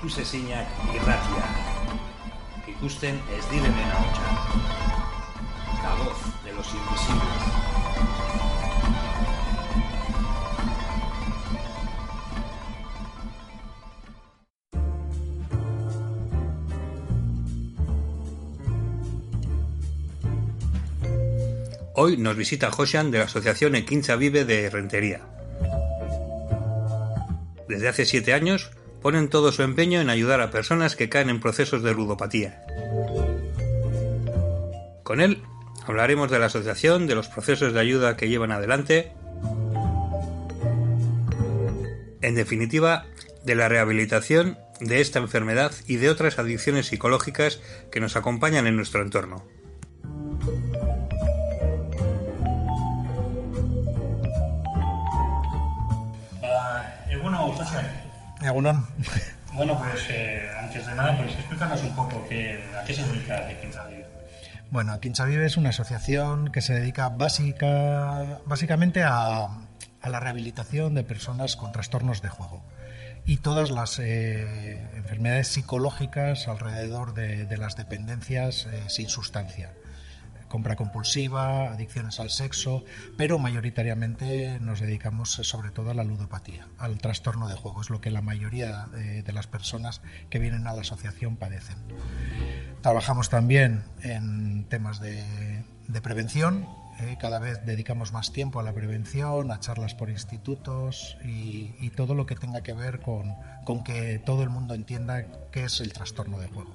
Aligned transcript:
ikusezinak 0.00 0.66
irratia. 0.96 1.44
Ikusten 2.72 3.18
ez 3.36 3.44
direnen 3.50 3.90
ahotsa. 3.92 4.28
La 5.82 5.92
voz 6.00 6.18
de 6.42 6.52
los 6.54 6.68
invisibles. 6.72 7.42
Hoy 21.94 22.16
nos 22.16 22.36
visita 22.36 22.70
Josian 22.70 23.10
de 23.10 23.18
la 23.18 23.24
Asociación 23.24 23.74
Equincha 23.74 24.16
Vive 24.16 24.46
de 24.46 24.70
Rentería. 24.70 25.20
Desde 27.68 27.88
hace 27.88 28.06
siete 28.06 28.32
años 28.32 28.70
ponen 29.02 29.28
todo 29.28 29.52
su 29.52 29.62
empeño 29.62 30.00
en 30.00 30.10
ayudar 30.10 30.40
a 30.40 30.50
personas 30.50 30.96
que 30.96 31.08
caen 31.08 31.30
en 31.30 31.40
procesos 31.40 31.82
de 31.82 31.94
ludopatía. 31.94 32.62
Con 35.02 35.20
él 35.20 35.42
hablaremos 35.86 36.30
de 36.30 36.38
la 36.38 36.46
asociación, 36.46 37.06
de 37.06 37.14
los 37.14 37.28
procesos 37.28 37.72
de 37.72 37.80
ayuda 37.80 38.16
que 38.16 38.28
llevan 38.28 38.52
adelante, 38.52 39.12
en 42.22 42.34
definitiva, 42.34 43.06
de 43.44 43.54
la 43.54 43.68
rehabilitación 43.68 44.58
de 44.80 45.00
esta 45.00 45.18
enfermedad 45.18 45.72
y 45.86 45.96
de 45.96 46.10
otras 46.10 46.38
adicciones 46.38 46.86
psicológicas 46.86 47.60
que 47.90 48.00
nos 48.00 48.16
acompañan 48.16 48.66
en 48.66 48.76
nuestro 48.76 49.02
entorno. 49.02 49.44
Egunon. 58.42 58.86
Bueno, 59.52 59.78
pues 59.78 60.06
eh, 60.10 60.48
antes 60.60 60.86
de 60.86 60.94
nada, 60.94 61.16
pues 61.16 61.34
explícanos 61.34 61.82
un 61.82 61.94
poco 61.96 62.24
qué, 62.28 62.62
a 62.80 62.84
qué 62.84 62.94
se 62.94 63.04
dedica 63.04 63.48
Quincha 63.60 63.84
Vive. 63.86 64.06
Bueno, 64.70 64.98
Quincha 65.00 65.24
Vive 65.24 65.46
es 65.46 65.56
una 65.56 65.70
asociación 65.70 66.52
que 66.52 66.60
se 66.60 66.74
dedica 66.74 67.08
básica, 67.08 68.38
básicamente 68.46 69.02
a, 69.02 69.48
a 70.02 70.08
la 70.08 70.20
rehabilitación 70.20 70.94
de 70.94 71.02
personas 71.02 71.56
con 71.56 71.72
trastornos 71.72 72.22
de 72.22 72.28
juego 72.28 72.62
y 73.26 73.38
todas 73.38 73.70
las 73.70 73.98
eh, 73.98 74.78
enfermedades 74.96 75.48
psicológicas 75.48 76.48
alrededor 76.48 77.14
de, 77.14 77.44
de 77.46 77.56
las 77.58 77.76
dependencias 77.76 78.66
eh, 78.66 78.84
sin 78.88 79.08
sustancia 79.08 79.72
compra 80.50 80.74
compulsiva, 80.74 81.70
adicciones 81.70 82.18
al 82.18 82.28
sexo, 82.28 82.84
pero 83.16 83.38
mayoritariamente 83.38 84.58
nos 84.60 84.80
dedicamos 84.80 85.38
eh, 85.38 85.44
sobre 85.44 85.70
todo 85.70 85.92
a 85.92 85.94
la 85.94 86.04
ludopatía, 86.04 86.66
al 86.76 86.98
trastorno 86.98 87.48
de 87.48 87.54
juego, 87.54 87.80
es 87.80 87.88
lo 87.88 88.00
que 88.00 88.10
la 88.10 88.20
mayoría 88.20 88.86
de, 88.92 89.22
de 89.22 89.32
las 89.32 89.46
personas 89.46 90.02
que 90.28 90.40
vienen 90.40 90.66
a 90.66 90.74
la 90.74 90.82
asociación 90.82 91.36
padecen. 91.36 91.78
Trabajamos 92.82 93.30
también 93.30 93.84
en 94.02 94.64
temas 94.64 95.00
de, 95.00 95.62
prevención, 96.02 96.66
eh, 96.98 97.16
cada 97.20 97.38
vez 97.38 97.64
dedicamos 97.64 98.12
más 98.12 98.32
tiempo 98.32 98.58
a 98.58 98.64
la 98.64 98.72
prevención, 98.72 99.52
a 99.52 99.60
charlas 99.60 99.94
por 99.94 100.10
institutos 100.10 101.16
y, 101.24 101.74
y 101.78 101.90
todo 101.90 102.14
lo 102.14 102.26
que 102.26 102.34
tenga 102.34 102.62
que 102.62 102.72
ver 102.72 103.00
con, 103.00 103.36
con 103.64 103.84
que 103.84 104.18
todo 104.18 104.42
el 104.42 104.50
mundo 104.50 104.74
entienda 104.74 105.26
qué 105.52 105.64
es 105.64 105.80
el 105.80 105.92
trastorno 105.92 106.40
de 106.40 106.48
juego. 106.48 106.74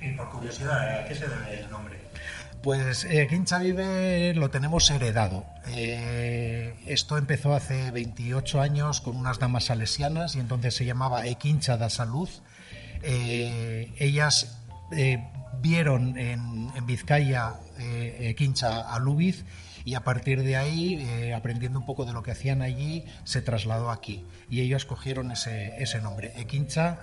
Y 0.00 0.12
por 0.12 0.30
curiosidad, 0.30 1.00
¿a 1.00 1.04
qué 1.06 1.14
se 1.14 1.28
debe 1.28 1.60
el 1.60 1.70
nombre? 1.70 1.98
Pues 2.62 3.04
eh, 3.04 3.28
Quincha 3.28 3.58
Vive 3.58 4.34
lo 4.34 4.50
tenemos 4.50 4.90
heredado. 4.90 5.46
Eh, 5.68 6.74
esto 6.86 7.16
empezó 7.16 7.54
hace 7.54 7.90
28 7.92 8.60
años 8.60 9.00
con 9.00 9.16
unas 9.16 9.38
damas 9.38 9.64
salesianas 9.66 10.34
y 10.34 10.40
entonces 10.40 10.74
se 10.74 10.84
llamaba 10.84 11.26
Equincha 11.26 11.76
da 11.76 11.88
Salud. 11.88 12.28
Eh, 13.02 13.92
ellas 13.98 14.58
eh, 14.90 15.24
vieron 15.60 16.18
en, 16.18 16.70
en 16.74 16.86
Vizcaya 16.86 17.54
Equincha 17.78 18.92
Alubiz 18.92 19.44
y 19.84 19.94
a 19.94 20.00
partir 20.02 20.42
de 20.42 20.56
ahí, 20.56 21.32
aprendiendo 21.32 21.78
un 21.78 21.86
poco 21.86 22.04
de 22.04 22.12
lo 22.12 22.24
que 22.24 22.32
hacían 22.32 22.60
allí, 22.60 23.04
se 23.22 23.40
trasladó 23.40 23.90
aquí. 23.90 24.26
Y 24.50 24.60
ellos 24.60 24.84
cogieron 24.84 25.30
ese, 25.30 25.76
ese 25.78 26.00
nombre, 26.00 26.32
Equincha 26.36 26.98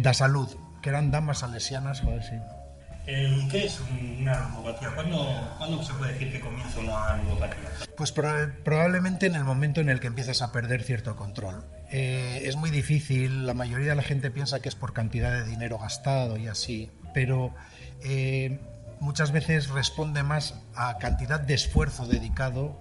da 0.00 0.12
Salud, 0.12 0.48
que 0.82 0.90
eran 0.90 1.12
damas 1.12 1.38
salesianas, 1.38 2.00
joder, 2.00 2.22
sí. 2.24 2.63
Eh, 3.06 3.48
¿Qué 3.50 3.66
es 3.66 3.80
una 3.80 4.48
ludopatía? 4.48 4.94
¿Cuándo, 4.94 5.54
¿Cuándo, 5.58 5.82
se 5.82 5.92
puede 5.94 6.14
decir 6.14 6.32
que 6.32 6.40
comienza 6.40 6.80
una 6.80 7.22
ludopatía? 7.22 7.70
Pues 7.96 8.12
pro 8.12 8.30
probablemente 8.64 9.26
en 9.26 9.34
el 9.34 9.44
momento 9.44 9.80
en 9.82 9.90
el 9.90 10.00
que 10.00 10.06
empiezas 10.06 10.40
a 10.40 10.52
perder 10.52 10.82
cierto 10.82 11.14
control. 11.14 11.64
Eh, 11.90 12.42
es 12.44 12.56
muy 12.56 12.70
difícil, 12.70 13.46
la 13.46 13.52
mayoría 13.52 13.90
de 13.90 13.96
la 13.96 14.02
gente 14.02 14.30
piensa 14.30 14.60
que 14.60 14.70
es 14.70 14.74
por 14.74 14.94
cantidad 14.94 15.32
de 15.32 15.44
dinero 15.44 15.78
gastado 15.78 16.38
y 16.38 16.48
así, 16.48 16.90
pero 17.12 17.54
eh, 18.02 18.58
muchas 19.00 19.32
veces 19.32 19.68
responde 19.68 20.22
más 20.22 20.54
a 20.74 20.96
cantidad 20.96 21.40
de 21.40 21.54
esfuerzo 21.54 22.06
dedicado 22.06 22.80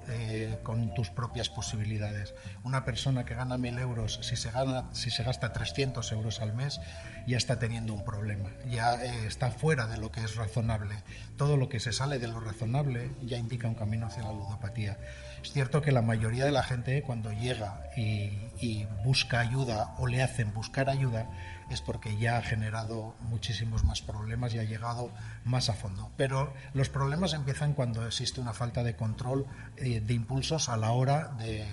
con 0.63 0.93
tus 0.93 1.09
propias 1.09 1.49
posibilidades. 1.49 2.33
Una 2.63 2.85
persona 2.85 3.25
que 3.25 3.35
gana 3.35 3.57
mil 3.57 3.77
euros, 3.77 4.19
si 4.21 4.37
se, 4.37 4.51
gana, 4.51 4.85
si 4.93 5.11
se 5.11 5.23
gasta 5.23 5.51
300 5.51 6.09
euros 6.13 6.41
al 6.41 6.53
mes, 6.53 6.79
ya 7.27 7.37
está 7.37 7.59
teniendo 7.59 7.93
un 7.93 8.03
problema, 8.03 8.49
ya 8.69 8.95
eh, 9.03 9.27
está 9.27 9.51
fuera 9.51 9.87
de 9.87 9.97
lo 9.97 10.11
que 10.11 10.21
es 10.21 10.35
razonable. 10.35 10.95
Todo 11.37 11.57
lo 11.57 11.69
que 11.69 11.79
se 11.79 11.93
sale 11.93 12.19
de 12.19 12.27
lo 12.27 12.39
razonable 12.39 13.11
ya 13.21 13.37
indica 13.37 13.67
un 13.67 13.75
camino 13.75 14.07
hacia 14.07 14.23
la 14.23 14.33
ludopatía. 14.33 14.97
Es 15.43 15.51
cierto 15.51 15.81
que 15.81 15.91
la 15.91 16.01
mayoría 16.01 16.45
de 16.45 16.51
la 16.51 16.63
gente 16.63 17.01
cuando 17.03 17.31
llega 17.31 17.89
y, 17.97 18.85
busca 19.03 19.41
ayuda 19.41 19.93
o 19.97 20.07
le 20.07 20.23
hacen 20.23 20.53
buscar 20.53 20.89
ayuda, 20.89 21.27
es 21.69 21.81
porque 21.81 22.17
ya 22.17 22.37
ha 22.37 22.41
generado 22.41 23.15
muchísimos 23.19 23.83
más 23.83 24.01
problemas 24.01 24.53
y 24.53 24.59
ha 24.59 24.63
llegado 24.63 25.11
más 25.43 25.69
a 25.69 25.73
fondo. 25.73 26.11
Pero 26.15 26.53
los 26.73 26.87
problemas 26.87 27.33
empiezan 27.33 27.73
cuando 27.73 28.07
existe 28.07 28.39
una 28.39 28.53
falta 28.53 28.83
de 28.83 28.95
control 28.95 29.45
eh, 29.75 29.99
de 29.99 30.13
impulsos 30.13 30.69
a 30.69 30.77
la 30.77 30.91
hora 30.91 31.33
de, 31.37 31.65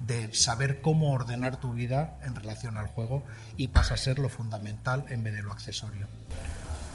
de, 0.00 0.32
saber 0.34 0.80
cómo 0.80 1.12
ordenar 1.12 1.56
tu 1.56 1.72
vida 1.72 2.18
en 2.22 2.34
relación 2.34 2.76
al 2.76 2.86
juego 2.86 3.24
y 3.56 3.68
pasa 3.68 3.94
a 3.94 3.96
ser 3.96 4.18
lo 4.18 4.28
fundamental 4.28 5.04
en 5.08 5.22
vez 5.22 5.34
de 5.34 5.42
lo 5.42 5.52
accesorio. 5.52 6.06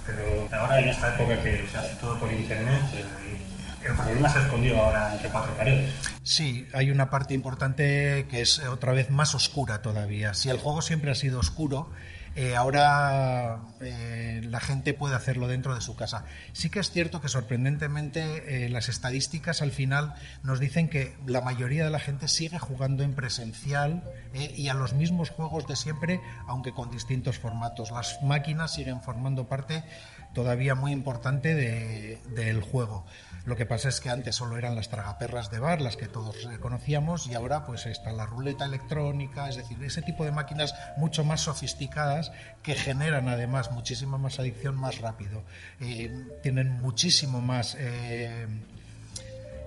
Pero 0.05 0.47
ahora 0.51 0.79
en 0.79 0.89
esta 0.89 1.15
época 1.15 1.41
que 1.41 1.65
se 1.67 1.77
hace 1.77 1.95
todo 1.95 2.19
por 2.19 2.31
internet, 2.31 2.81
eh, 2.93 3.85
el 3.85 3.95
problema 3.95 4.29
se 4.29 4.39
ha 4.39 4.41
escondido 4.43 4.81
ahora 4.81 5.13
entre 5.13 5.29
cuatro 5.29 5.53
paredes. 5.55 5.93
Sí, 6.23 6.67
hay 6.73 6.91
una 6.91 7.09
parte 7.09 7.33
importante 7.33 8.27
que 8.29 8.41
es 8.41 8.59
otra 8.59 8.93
vez 8.93 9.09
más 9.09 9.35
oscura 9.35 9.81
todavía. 9.81 10.33
Si 10.33 10.49
el 10.49 10.57
juego 10.57 10.81
siempre 10.81 11.11
ha 11.11 11.15
sido 11.15 11.39
oscuro, 11.39 11.91
eh, 12.35 12.55
ahora 12.55 13.59
eh, 13.81 14.41
la 14.43 14.59
gente 14.59 14.93
puede 14.93 15.15
hacerlo 15.15 15.47
dentro 15.47 15.75
de 15.75 15.81
su 15.81 15.95
casa. 15.95 16.25
Sí 16.53 16.69
que 16.69 16.79
es 16.79 16.89
cierto 16.89 17.21
que 17.21 17.27
sorprendentemente 17.27 18.65
eh, 18.65 18.69
las 18.69 18.89
estadísticas 18.89 19.61
al 19.61 19.71
final 19.71 20.15
nos 20.41 20.59
dicen 20.59 20.89
que 20.89 21.15
la 21.25 21.41
mayoría 21.41 21.83
de 21.83 21.89
la 21.89 21.99
gente 21.99 22.27
sigue 22.27 22.57
jugando 22.59 23.03
en 23.03 23.13
presencial 23.13 24.03
eh, 24.33 24.53
y 24.55 24.69
a 24.69 24.73
los 24.73 24.93
mismos 24.93 25.29
juegos 25.29 25.67
de 25.67 25.75
siempre, 25.75 26.21
aunque 26.47 26.73
con 26.73 26.89
distintos 26.89 27.37
formatos. 27.37 27.91
Las 27.91 28.21
máquinas 28.23 28.73
siguen 28.73 29.01
formando 29.01 29.47
parte 29.47 29.83
todavía 30.33 30.73
muy 30.73 30.91
importante 30.91 31.53
de, 31.53 32.19
del 32.35 32.61
juego. 32.61 33.05
Lo 33.45 33.55
que 33.55 33.65
pasa 33.65 33.89
es 33.89 33.99
que 33.99 34.09
antes 34.09 34.35
solo 34.35 34.57
eran 34.57 34.75
las 34.75 34.89
tragaperras 34.89 35.51
de 35.51 35.59
bar, 35.59 35.81
las 35.81 35.97
que 35.97 36.07
todos 36.07 36.35
conocíamos, 36.61 37.27
y 37.27 37.35
ahora 37.35 37.65
pues 37.65 37.85
está 37.85 38.13
la 38.13 38.25
ruleta 38.25 38.65
electrónica, 38.65 39.49
es 39.49 39.57
decir, 39.57 39.83
ese 39.83 40.01
tipo 40.01 40.23
de 40.23 40.31
máquinas 40.31 40.73
mucho 40.95 41.25
más 41.25 41.41
sofisticadas 41.41 42.22
que 42.61 42.75
generan 42.75 43.27
además 43.27 43.71
muchísima 43.71 44.17
más 44.17 44.39
adicción 44.39 44.75
más 44.75 44.99
rápido. 44.99 45.43
Eh, 45.79 46.11
tienen 46.41 46.81
muchísimo 46.81 47.41
más... 47.41 47.75
Eh, 47.79 48.47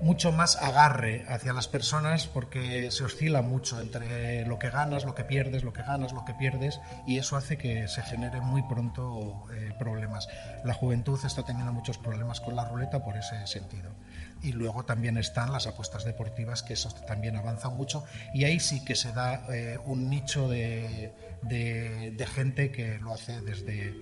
mucho 0.01 0.33
más 0.33 0.57
agarre 0.57 1.25
hacia 1.29 1.53
las 1.53 1.69
personas 1.69 2.27
porque 2.27 2.91
se 2.91 3.05
oscila 3.05 3.43
mucho 3.43 3.81
entre 3.81 4.45
lo 4.47 4.59
que 4.59 4.71
ganas, 4.71 5.05
lo 5.05 5.15
que 5.15 5.25
pierdes, 5.25 5.65
lo 5.65 5.73
que 5.73 5.83
ganas, 5.83 6.13
lo 6.13 6.25
que 6.25 6.35
pierdes 6.35 6.81
y 7.07 7.19
eso 7.19 7.37
hace 7.37 7.57
que 7.57 7.89
se 7.89 8.03
genere 8.03 8.41
muy 8.41 8.63
pronto 8.63 9.47
eh, 9.53 9.73
problemas. 9.79 10.29
La 10.65 10.75
juventud 10.75 11.19
está 11.25 11.45
teniendo 11.45 11.73
muchos 11.73 11.99
problemas 11.99 12.41
con 12.41 12.57
la 12.57 12.65
ruleta 12.65 13.03
por 13.03 13.17
ese 13.17 13.47
sentido. 13.47 13.91
Y 14.43 14.53
luego 14.53 14.85
también 14.85 15.17
están 15.17 15.51
las 15.51 15.67
apuestas 15.67 16.05
deportivas, 16.05 16.63
que 16.63 16.75
eso 16.75 16.91
también 17.07 17.37
avanza 17.37 17.71
mucho 17.71 18.05
y 18.35 18.45
ahí 18.45 18.61
sí 18.61 18.85
que 18.85 18.95
se 18.95 19.13
da 19.13 19.47
eh, 19.53 19.79
un 19.87 20.11
nicho 20.11 20.49
de, 20.49 21.15
de, 21.43 22.13
de, 22.17 22.27
gente 22.27 22.71
que 22.71 22.99
lo 22.99 23.15
hace 23.15 23.41
desde, 23.41 23.95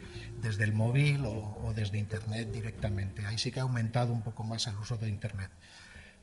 desde 0.43 0.65
el 0.65 0.73
móvil 0.73 1.25
o, 1.25 1.57
o 1.63 1.73
desde 1.73 1.99
Internet 1.99 2.51
directamente. 2.51 3.25
Ahí 3.27 3.39
sí 3.39 3.53
que 3.53 3.61
ha 3.61 3.63
aumentado 3.63 4.13
un 4.13 4.23
poco 4.23 4.43
más 4.43 4.67
el 4.67 4.77
uso 4.77 4.97
de 4.97 5.09
Internet 5.09 5.51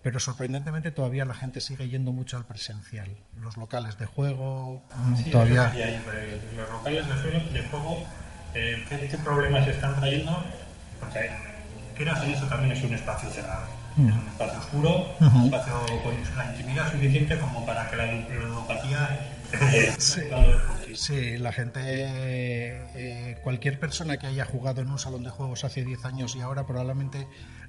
pero 0.03 0.19
sorprendentemente 0.19 0.91
todavía 0.91 1.25
la 1.25 1.33
gente 1.33 1.61
sigue 1.61 1.87
yendo 1.89 2.11
mucho 2.11 2.37
al 2.37 2.45
presencial. 2.45 3.09
Los 3.39 3.57
locales 3.57 3.97
de 3.97 4.05
juego 4.05 4.83
sí, 5.17 5.29
todavía... 5.29 5.71
Los 6.55 6.69
locales 6.71 7.05
de 7.53 7.61
juego, 7.63 8.03
eh, 8.53 8.83
¿qué, 8.89 9.07
¿qué, 9.07 9.17
problemas 9.17 9.67
están 9.67 9.95
trayendo? 9.95 10.43
Porque 10.99 11.29
quieras 11.95 12.23
eso 12.23 12.47
también 12.47 12.71
es 12.71 12.83
un 12.83 12.93
espacio 12.93 13.29
cerrado. 13.29 13.67
Mm. 13.95 14.09
Es 14.09 14.15
un 14.15 14.27
espacio 14.27 14.59
oscuro, 14.59 14.89
uh 14.89 15.23
-huh. 15.23 15.35
un 15.35 15.45
espacio 15.45 15.73
con 16.03 16.37
la 16.37 16.51
intimidad 16.51 16.91
suficiente 16.91 17.37
como 17.39 17.65
para 17.65 17.89
que 17.89 17.95
la 17.97 18.11
ludopatía... 18.11 19.27
sí. 19.97 20.21
Sí, 20.95 21.37
la 21.37 21.51
gente, 21.51 21.79
eh, 21.83 23.37
cualquier 23.43 23.79
persona 23.79 24.17
que 24.17 24.27
haya 24.27 24.45
jugado 24.45 24.81
en 24.81 24.89
un 24.89 24.99
salón 24.99 25.23
de 25.23 25.29
juegos 25.29 25.63
hace 25.63 25.83
10 25.83 26.05
años 26.05 26.35
y 26.35 26.41
ahora 26.41 26.65
probablemente 26.65 27.27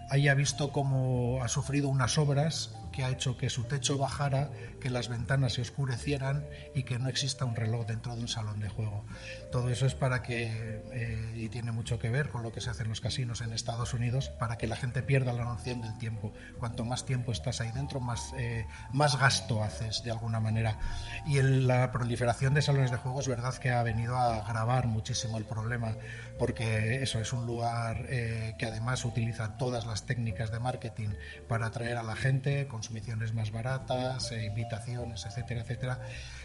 haya 0.08 0.34
visto 0.34 0.72
cómo 0.72 1.42
ha 1.42 1.48
sufrido 1.48 1.88
unas 1.88 2.18
obras 2.18 2.70
que 2.92 3.04
ha 3.04 3.10
hecho 3.10 3.36
que 3.36 3.50
su 3.50 3.64
techo 3.64 3.98
bajara, 3.98 4.50
que 4.80 4.90
las 4.90 5.08
ventanas 5.08 5.54
se 5.54 5.62
oscurecieran 5.62 6.46
y 6.74 6.84
que 6.84 6.98
no 6.98 7.08
exista 7.08 7.44
un 7.44 7.56
reloj 7.56 7.86
dentro 7.86 8.14
de 8.14 8.20
un 8.20 8.28
salón 8.28 8.60
de 8.60 8.68
juego. 8.68 9.04
Todo 9.50 9.70
eso 9.70 9.86
es 9.86 9.94
para 9.94 10.22
que, 10.22 10.82
eh, 10.92 11.32
y 11.34 11.48
tiene 11.48 11.72
mucho 11.72 11.98
que 11.98 12.10
ver 12.10 12.28
con 12.28 12.42
lo 12.42 12.52
que 12.52 12.60
se 12.60 12.70
hace 12.70 12.82
en 12.82 12.90
los 12.90 13.00
casinos 13.00 13.40
en 13.40 13.52
Estados 13.52 13.94
Unidos, 13.94 14.28
para 14.38 14.58
que 14.58 14.66
la 14.66 14.76
gente 14.76 15.02
pierda 15.02 15.32
la 15.32 15.44
noción 15.44 15.80
del 15.80 15.96
tiempo. 15.98 16.32
Cuanto 16.58 16.84
más 16.84 17.04
tiempo 17.04 17.32
estás 17.32 17.60
ahí 17.60 17.72
dentro, 17.72 18.00
más, 18.00 18.32
eh, 18.36 18.66
más 18.92 19.18
gasto 19.18 19.62
haces 19.62 20.02
de 20.04 20.10
alguna 20.10 20.40
manera. 20.40 20.78
Y 21.26 21.40
la 21.40 21.90
proliferación 21.92 22.54
de 22.54 22.62
salones 22.62 22.90
de 22.90 22.96
juego 22.98 23.20
es 23.20 23.28
verdad 23.28 23.54
que 23.54 23.70
ha 23.70 23.82
venido 23.82 24.16
a 24.16 24.36
agravar 24.38 24.86
muchísimo 24.86 25.38
el 25.38 25.44
problema, 25.44 25.96
porque 26.38 27.02
eso 27.02 27.18
es 27.18 27.32
un 27.32 27.46
lugar 27.46 28.06
eh, 28.08 28.54
que 28.58 28.66
además 28.66 29.04
utiliza 29.04 29.56
todas 29.56 29.86
las 29.86 30.06
técnicas 30.06 30.50
de 30.50 30.58
marketing 30.58 31.10
para 31.48 31.66
atraer 31.66 31.96
a 31.96 32.02
la 32.02 32.16
gente, 32.16 32.66
con 32.66 32.81
consumiciones 32.82 33.32
más 33.32 33.52
baratas, 33.52 34.32
eh, 34.32 34.44
invitaciones, 34.44 35.24
etcétera, 35.24 35.60
etcétera, 35.60 36.00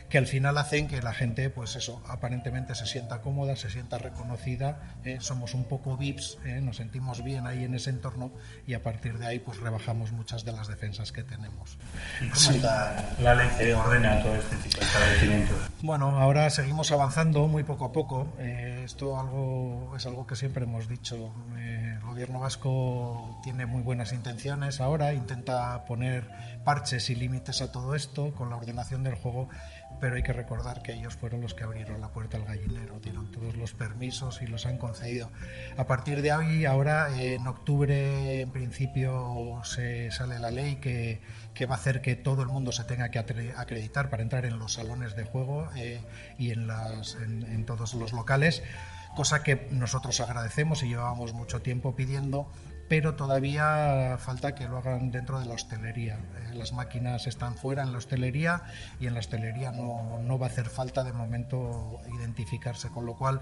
que 0.08 0.20
al 0.20 0.28
final 0.28 0.56
hacen 0.60 0.88
que 0.88 1.02
la 1.02 1.12
gente, 1.12 1.50
pues 1.50 1.76
eso, 1.76 2.04
aparentemente 2.08 2.76
se 2.76 2.86
sienta 2.86 3.22
cómoda, 3.22 3.56
se 3.56 3.72
sienta 3.72 3.98
reconocida, 3.98 4.96
eh, 5.04 5.18
somos 5.20 5.56
un 5.56 5.66
poco 5.66 5.98
VIPs, 5.98 6.38
eh, 6.46 6.62
nos 6.62 6.78
sentimos 6.78 7.24
bien 7.24 7.48
ahí 7.48 7.64
en 7.64 7.74
ese 7.74 7.90
entorno 7.90 8.32
y 8.68 8.76
a 8.76 8.84
partir 8.84 9.18
de 9.18 9.26
ahí 9.26 9.40
pues 9.40 9.60
rebajamos 9.60 10.12
muchas 10.12 10.46
de 10.46 10.52
las 10.52 10.68
defensas 10.68 11.12
que 11.12 11.24
tenemos. 11.24 11.76
cómo 12.20 12.52
está 12.56 13.16
la 13.20 13.34
ley 13.34 13.50
que 13.58 13.74
ordena 13.74 14.22
todo 14.22 14.36
este 14.36 14.56
tipo 14.58 14.78
de 14.78 14.86
establecimientos? 14.86 15.58
Bueno, 15.82 16.20
ahora 16.20 16.52
seguimos 16.52 16.92
avanzando 16.92 17.48
muy 17.48 17.64
poco 17.64 17.86
a 17.86 17.92
poco. 17.92 18.36
esto 18.40 19.20
algo, 19.20 19.96
es 19.98 20.06
algo 20.06 20.28
que 20.28 20.36
siempre 20.36 20.66
hemos 20.66 20.88
dicho. 20.88 21.34
el 21.58 22.00
gobierno 22.02 22.40
vasco 22.40 23.40
tiene 23.44 23.66
muy 23.66 23.82
buenas 23.82 24.14
intenciones 24.14 24.80
ahora, 24.80 25.14
intenta 25.14 25.84
poner 25.86 26.27
parches 26.64 27.10
y 27.10 27.16
límites 27.16 27.62
a 27.62 27.72
todo 27.72 27.96
esto 27.96 28.34
con 28.34 28.50
la 28.50 28.58
ordenación 28.58 29.04
del 29.04 29.16
juego, 29.16 29.50
pero 30.00 30.16
hay 30.16 30.24
que 30.24 30.34
recordar 30.34 30.82
que 30.82 30.94
ellos 30.94 31.16
fueron 31.16 31.42
los 31.42 31.54
que 31.54 31.64
abrieron 31.64 32.02
la 32.02 32.10
puerta 32.10 32.38
al 32.38 32.46
gallinero, 32.46 33.00
dieron 33.00 33.32
todos 33.32 33.56
los 33.56 33.74
permisos 33.74 34.42
y 34.42 34.48
los 34.48 34.66
han 34.66 34.78
concedido. 34.78 35.32
A 35.78 35.86
partir 35.86 36.22
de 36.22 36.32
ahí, 36.32 36.66
ahora 36.66 37.10
en 37.18 37.48
octubre 37.48 38.42
en 38.42 38.52
principio 38.52 39.62
se 39.64 40.12
sale 40.12 40.40
la 40.40 40.52
ley 40.52 40.76
que, 40.78 41.22
que 41.54 41.66
va 41.66 41.76
a 41.76 41.78
hacer 41.78 42.02
que 42.02 42.16
todo 42.16 42.42
el 42.42 42.50
mundo 42.50 42.72
se 42.72 42.84
tenga 42.84 43.10
que 43.10 43.20
acreditar 43.20 44.10
para 44.10 44.24
entrar 44.24 44.46
en 44.46 44.60
los 44.60 44.74
salones 44.74 45.16
de 45.16 45.24
juego 45.24 45.70
eh, 45.76 46.02
y 46.38 46.52
en, 46.52 46.70
en 46.70 47.66
todos 47.66 47.94
los 47.94 48.14
locales 48.14 48.62
cosa 49.18 49.42
que 49.42 49.68
nosotros 49.72 50.20
agradecemos 50.20 50.84
y 50.84 50.90
llevábamos 50.90 51.34
mucho 51.34 51.60
tiempo 51.60 51.96
pidiendo 51.96 52.52
pero 52.88 53.16
todavía 53.16 54.18
falta 54.18 54.56
que 54.56 54.68
lo 54.68 54.78
hagan 54.78 55.12
dentro 55.12 55.40
de 55.40 55.46
la 55.46 55.56
hostelería. 55.56 56.16
Eh, 56.16 56.56
las 56.56 56.72
máquinas 56.72 57.28
están 57.28 57.56
fuera 57.56 57.84
en 57.84 57.92
la 57.92 57.98
hostelería 57.98 58.64
y 59.00 59.08
en 59.08 59.14
la 59.14 59.20
hostelería 59.20 59.72
no, 59.72 60.40
va 60.40 60.48
a 60.48 60.50
hacer 60.50 60.70
falta 60.70 61.04
de 61.04 61.14
momento 61.14 62.00
identificarse, 62.18 62.90
con 62.90 63.06
lo 63.06 63.16
cual 63.16 63.42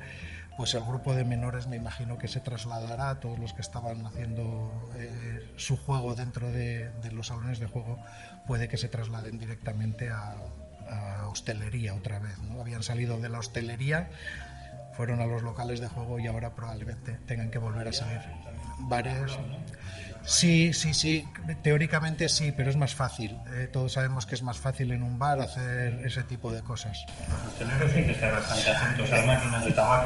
pues 0.58 0.74
el 0.74 0.84
grupo 0.84 1.14
de 1.14 1.26
menores 1.26 1.68
me 1.68 1.76
imagino 1.76 2.18
que 2.18 2.28
se 2.28 2.40
trasladará 2.40 3.10
a 3.10 3.20
todos 3.20 3.38
los 3.38 3.54
que 3.54 3.62
estaban 3.62 4.06
haciendo 4.06 4.72
eh, 4.96 5.54
su 5.58 5.78
juego 5.78 6.16
dentro 6.16 6.50
de, 6.50 6.92
los 7.12 7.28
salones 7.28 7.60
de 7.60 7.68
juego, 7.68 8.00
puede 8.48 8.68
que 8.68 8.78
se 8.78 8.88
trasladen 8.88 9.38
directamente 9.38 10.10
a, 10.10 10.36
hostelería 11.28 11.96
otra 11.96 12.20
vez. 12.20 12.38
¿no? 12.38 12.62
Habían 12.62 12.84
salido 12.84 13.20
de 13.20 13.28
la 13.28 13.40
hostelería, 13.40 14.08
fueron 14.96 15.22
a 15.22 15.26
los 15.26 15.44
locales 15.44 15.80
de 15.80 15.88
juego 15.88 16.20
y 16.20 16.28
ahora 16.28 16.56
probablemente 16.56 17.20
tengan 17.26 17.52
que 17.52 17.58
volver 17.58 17.88
a 17.88 17.94
salir 17.94 18.22
bares. 18.80 19.38
Sí, 20.26 20.74
sí, 20.74 20.94
sí, 20.94 21.28
teóricamente 21.62 22.30
sí, 22.30 22.52
pero 22.52 22.72
es 22.72 22.78
más 22.78 22.96
fácil. 22.96 23.38
Eh, 23.54 23.70
todos 23.72 23.94
sabemos 23.94 24.26
que 24.26 24.34
es 24.34 24.42
más 24.42 24.58
fácil 24.58 24.92
en 24.92 25.04
un 25.04 25.20
bar 25.20 25.40
hacer 25.40 26.02
ese 26.04 26.24
tipo 26.24 26.52
de 26.52 26.62
cosas. 26.62 27.06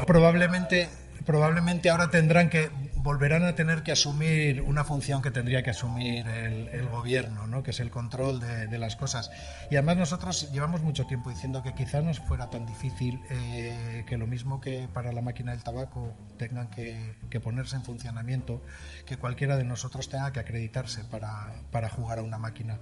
Probablemente, 0.06 0.88
probablemente 1.24 1.88
ahora 1.88 2.10
tendrán 2.10 2.50
que 2.50 2.70
volverán 3.02 3.44
a 3.44 3.54
tener 3.54 3.82
que 3.82 3.92
asumir 3.92 4.60
una 4.62 4.84
función 4.84 5.22
que 5.22 5.30
tendría 5.30 5.62
que 5.62 5.70
asumir 5.70 6.26
el, 6.26 6.86
gobierno, 6.88 7.46
¿no? 7.46 7.62
que 7.62 7.70
es 7.70 7.80
el 7.80 7.90
control 7.90 8.40
de, 8.40 8.78
las 8.78 8.96
cosas. 8.96 9.30
Y 9.70 9.76
además 9.76 9.96
nosotros 9.96 10.50
llevamos 10.52 10.82
mucho 10.82 11.06
tiempo 11.06 11.30
diciendo 11.30 11.62
que 11.62 11.74
quizá 11.74 12.00
no 12.00 12.12
fuera 12.14 12.50
tan 12.50 12.66
difícil 12.66 13.20
eh, 13.30 14.04
que 14.06 14.18
lo 14.18 14.26
mismo 14.26 14.60
que 14.60 14.88
para 14.92 15.12
la 15.12 15.22
máquina 15.22 15.52
del 15.52 15.62
tabaco 15.62 16.14
tengan 16.36 16.68
que, 16.68 17.16
ponerse 17.42 17.76
en 17.76 17.84
funcionamiento, 17.84 18.62
que 19.06 19.16
cualquiera 19.16 19.56
de 19.56 19.64
nosotros 19.64 20.08
tenga 20.08 20.32
que 20.32 20.40
acreditarse 20.40 21.04
para, 21.04 21.52
para 21.70 21.88
jugar 21.88 22.18
a 22.18 22.22
una 22.22 22.38
máquina. 22.38 22.78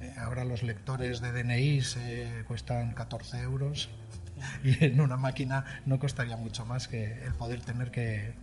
Eh, 0.00 0.14
ahora 0.18 0.44
los 0.44 0.62
lectores 0.62 1.20
de 1.20 1.32
DNI 1.32 1.80
cuestan 2.46 2.92
14 2.92 3.40
euros 3.40 3.88
y 4.64 4.84
en 4.84 5.00
una 5.00 5.16
máquina 5.16 5.64
no 5.86 5.98
costaría 5.98 6.36
mucho 6.36 6.64
más 6.66 6.88
que 6.88 7.24
el 7.24 7.34
poder 7.34 7.60
tener 7.60 7.90
que, 7.90 8.34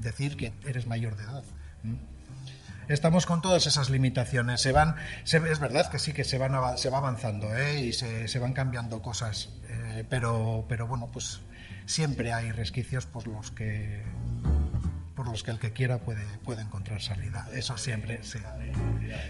decir 0.00 0.36
que 0.36 0.52
eres 0.66 0.86
mayor 0.86 1.16
de 1.16 1.24
edad. 1.24 1.44
Estamos 2.88 3.26
con 3.26 3.40
todas 3.40 3.66
esas 3.66 3.90
limitaciones. 3.90 4.60
Se 4.60 4.72
van, 4.72 4.96
es 5.24 5.60
verdad 5.60 5.90
que 5.90 5.98
sí 5.98 6.12
que 6.12 6.24
se 6.24 6.36
van 6.38 6.52
se 6.76 6.90
va 6.90 6.98
avanzando 6.98 7.54
¿eh? 7.56 7.80
y 7.80 7.92
se, 7.92 8.38
van 8.38 8.52
cambiando 8.52 9.00
cosas, 9.00 9.50
eh, 9.68 10.04
pero, 10.08 10.66
pero 10.68 10.86
bueno, 10.86 11.08
pues 11.12 11.40
siempre 11.86 12.32
hay 12.32 12.52
resquicios 12.52 13.06
por 13.06 13.26
los 13.26 13.50
que 13.50 14.02
por 15.22 15.30
los 15.30 15.44
que 15.44 15.52
el 15.52 15.60
que 15.60 15.72
quiera 15.72 15.98
puede, 15.98 16.24
puede 16.44 16.62
encontrar 16.62 17.00
salida. 17.00 17.46
Eso 17.54 17.76
siempre, 17.76 18.18
sí. 18.22 18.40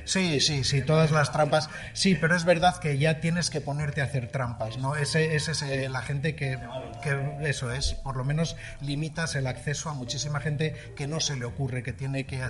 Sí, 0.06 0.40
sí, 0.40 0.64
sí, 0.64 0.80
todas 0.80 1.10
las 1.10 1.32
trampas. 1.32 1.68
Sí, 1.92 2.14
pero 2.14 2.34
es 2.34 2.46
verdad 2.46 2.78
que 2.78 2.96
ya 2.96 3.20
tienes 3.20 3.50
que 3.50 3.60
ponerte 3.60 4.00
a 4.00 4.04
hacer 4.04 4.30
trampas, 4.30 4.78
¿no? 4.78 4.96
Ese, 4.96 5.36
ese 5.36 5.52
es 5.52 5.62
eh, 5.62 5.88
la 5.90 6.00
gente 6.00 6.34
que, 6.34 6.58
que, 7.02 7.36
eso 7.42 7.70
es, 7.70 7.92
por 7.92 8.16
lo 8.16 8.24
menos 8.24 8.56
limitas 8.80 9.34
el 9.34 9.46
acceso 9.46 9.90
a 9.90 9.94
muchísima 9.94 10.40
gente 10.40 10.74
que 10.96 11.06
no 11.06 11.20
se 11.20 11.36
le 11.36 11.44
ocurre, 11.44 11.82
que 11.82 11.92
tiene 11.92 12.24
que 12.24 12.40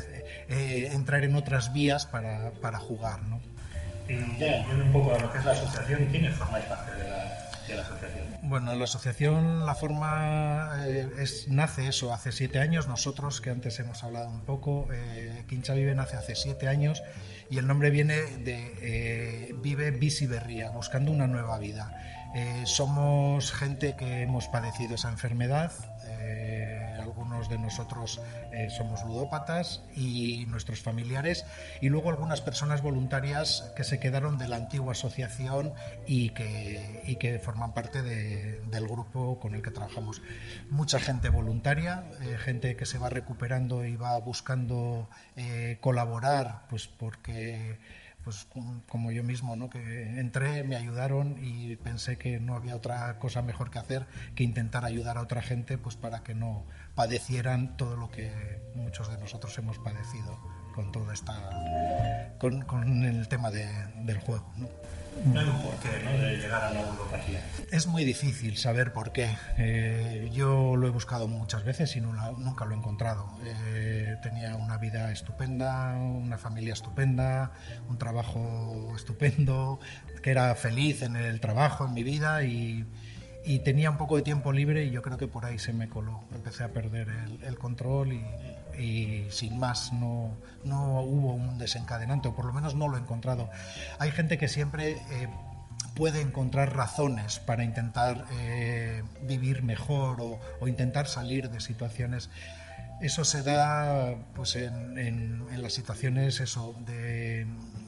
eh, 0.49 0.91
entrar 0.93 1.25
en 1.25 1.35
otras 1.35 1.73
vías 1.73 2.07
para, 2.07 2.53
para 2.61 2.79
jugar, 2.79 3.25
¿no? 3.25 3.41
Y 4.09 4.39
ya, 4.39 4.65
un 4.71 4.93
poco 4.93 5.17
a 5.17 5.19
lo 5.19 5.33
que 5.33 5.39
es 5.39 5.45
la 5.45 5.53
asociación, 5.53 6.07
¿quiénes 6.13 6.37
formáis 6.37 6.65
parte 6.67 6.93
de 6.93 7.11
la, 7.11 7.42
de 7.69 7.77
la? 7.77 7.87
Bueno, 8.43 8.75
la 8.75 8.85
asociación, 8.85 9.65
la 9.65 9.75
forma 9.75 10.85
eh, 10.87 11.09
es, 11.19 11.49
nace 11.49 11.87
eso 11.89 12.13
hace 12.13 12.33
siete 12.33 12.59
años. 12.59 12.89
Nosotros, 12.89 13.41
que 13.41 13.51
antes 13.51 13.79
hemos 13.79 14.03
hablado 14.03 14.29
un 14.29 14.41
poco, 14.41 14.89
eh, 14.93 15.45
Quincha 15.49 15.75
Vive 15.75 15.95
nace 15.95 16.17
hace 16.17 16.35
siete 16.35 16.69
años 16.69 17.03
y 17.51 17.59
el 17.59 17.67
nombre 17.67 17.91
viene 17.91 18.15
de 18.15 18.75
eh, 18.81 19.55
Vive 19.63 19.91
Berría, 19.91 20.71
buscando 20.71 21.13
una 21.13 21.27
nueva 21.27 21.59
vida. 21.59 21.93
Eh, 22.35 22.63
somos 22.65 23.53
gente 23.53 23.95
que 23.95 24.23
hemos 24.23 24.49
padecido 24.49 24.95
esa 24.95 25.11
enfermedad, 25.11 25.71
algunos 27.13 27.51
de 27.51 27.59
nosotros 27.59 28.23
eh, 28.53 28.71
somos 28.71 29.05
ludópatas 29.05 29.83
y 29.95 30.47
nuestros 30.47 30.81
familiares, 30.81 31.45
y 31.83 31.91
luego 31.91 32.09
algunas 32.09 32.41
personas 32.41 32.81
voluntarias 32.81 33.71
que 33.77 33.85
se 33.85 34.01
quedaron 34.01 34.39
de 34.39 34.49
la 34.49 34.57
antigua 34.57 34.93
asociación 34.93 35.75
y 36.07 36.31
que, 36.31 37.03
y 37.07 37.17
que 37.17 37.39
forman 37.39 37.75
parte 37.75 38.03
del 38.03 38.89
grupo 38.89 39.39
con 39.39 39.55
el 39.55 39.61
que 39.61 39.71
trabajamos. 39.71 40.23
Mucha 40.71 40.99
gente 40.99 41.29
voluntaria, 41.29 42.05
eh, 42.23 42.39
gente 42.39 42.77
que 42.77 42.87
se 42.87 42.97
va 42.99 43.11
recuperando 43.11 43.85
y 43.85 43.97
va 43.97 44.19
buscando 44.19 45.11
eh, 45.37 45.77
colaborar, 45.83 46.63
pues 46.71 46.87
porque 46.87 47.79
pues 48.25 48.47
como 48.89 49.11
yo 49.11 49.25
mismo, 49.25 49.57
¿no? 49.57 49.69
que 49.69 50.19
entré, 50.19 50.65
me 50.65 50.77
ayudaron 50.77 51.37
y 51.41 51.77
pensé 51.77 52.19
que 52.19 52.41
no 52.41 52.55
había 52.55 52.77
otra 52.77 53.19
cosa 53.19 53.43
mejor 53.43 53.71
que 53.71 53.79
hacer 53.79 54.07
que 54.35 54.45
intentar 54.45 54.85
ayudar 54.85 55.19
a 55.19 55.23
otra 55.23 55.43
gente 55.43 55.79
pues 55.79 55.97
para 55.97 56.23
que 56.23 56.35
no 56.35 56.65
padecieran 56.95 57.77
todo 57.77 57.97
lo 57.97 58.11
que 58.11 58.61
muchos 58.75 59.11
de 59.11 59.19
nosotros 59.19 59.57
hemos 59.59 59.79
padecido 59.79 60.39
con 60.75 60.93
toda 60.93 61.13
esta 61.13 62.35
con, 62.39 62.63
con 62.63 63.05
el 63.05 63.29
tema 63.29 63.51
de, 63.51 63.67
del 64.05 64.19
juego. 64.19 64.51
¿no? 64.57 64.69
No 65.25 65.41
hay 65.41 65.49
un 65.49 65.63
porqué 65.63 65.89
¿no? 66.05 66.11
de 66.11 66.37
llegar 66.37 66.65
a 66.65 66.73
la 66.73 66.83
ludopatía. 66.83 67.41
Es 67.71 67.87
muy 67.87 68.05
difícil 68.05 68.57
saber 68.57 68.93
por 68.93 69.13
qué. 69.13 69.29
Eh, 69.57 70.31
yo 70.33 70.77
lo 70.77 70.87
he 70.87 70.91
buscado 70.91 71.29
muchas 71.29 71.65
veces 71.65 71.95
y 71.97 72.01
no, 72.01 72.13
nunca 72.39 72.65
lo 72.65 72.75
he 72.75 72.79
encontrado. 72.79 73.29
Eh, 73.45 74.17
tenía 74.23 74.57
una 74.57 74.79
vida 74.79 75.13
estupenda, 75.13 75.95
una 75.95 76.39
familia 76.39 76.73
estupenda, 76.73 77.53
un 77.89 77.99
trabajo 77.99 78.93
estupendo, 78.97 79.79
que 80.23 80.31
era 80.31 80.55
feliz 80.55 81.03
en 81.03 81.17
el 81.17 81.41
trabajo, 81.41 81.87
en 81.87 81.95
mi 81.95 82.03
vida 82.03 82.45
y, 82.45 82.87
tenía 83.65 83.91
un 83.91 83.99
poco 83.99 84.17
de 84.17 84.23
tiempo 84.23 84.53
libre 84.53 84.85
y 84.85 84.91
yo 84.91 85.03
creo 85.03 85.19
que 85.19 85.27
por 85.27 85.45
ahí 85.45 85.59
se 85.59 85.73
me 85.73 85.89
coló. 85.89 86.25
Empecé 86.33 86.65
a 86.65 86.69
perder 86.69 87.09
el 87.43 87.59
control 87.59 88.13
y 88.13 88.25
y 88.79 89.27
sin 89.31 89.59
más 89.59 89.93
no, 89.93 90.37
no 90.65 91.01
hubo 91.01 91.35
un 91.35 91.59
desencadenante, 91.59 92.29
o 92.29 92.35
por 92.35 92.45
lo 92.45 92.53
menos 92.53 92.75
no 92.75 92.89
lo 92.89 92.97
he 92.97 93.01
encontrado. 93.01 93.51
Hay 93.99 94.11
gente 94.11 94.39
que 94.39 94.49
siempre... 94.49 94.93
Eh, 95.11 95.29
puede 95.95 96.21
encontrar 96.21 96.75
razones 96.75 97.39
para 97.39 97.65
intentar 97.65 98.25
eh, 98.33 99.03
vivir 99.23 99.63
mejor 99.63 100.21
o, 100.21 100.69
intentar 100.69 101.07
salir 101.07 101.51
de 101.51 101.61
situaciones. 101.61 102.31
Eso 103.01 103.25
se 103.25 103.43
da 103.43 104.15
pues, 104.35 104.57
en, 104.57 105.45
las 105.61 105.73
situaciones 105.73 106.41
eso, 106.41 106.75
de, 106.87 107.47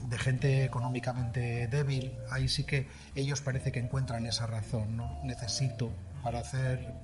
de, 0.08 0.18
gente 0.18 0.64
económicamente 0.64 1.68
débil. 1.68 2.12
Ahí 2.30 2.48
sí 2.48 2.64
que 2.64 2.88
ellos 3.14 3.40
parece 3.40 3.72
que 3.72 3.78
encuentran 3.78 4.26
esa 4.26 4.46
razón. 4.46 4.96
¿no? 4.96 5.20
Necesito 5.22 5.92
para 6.24 6.38
hacer 6.38 6.94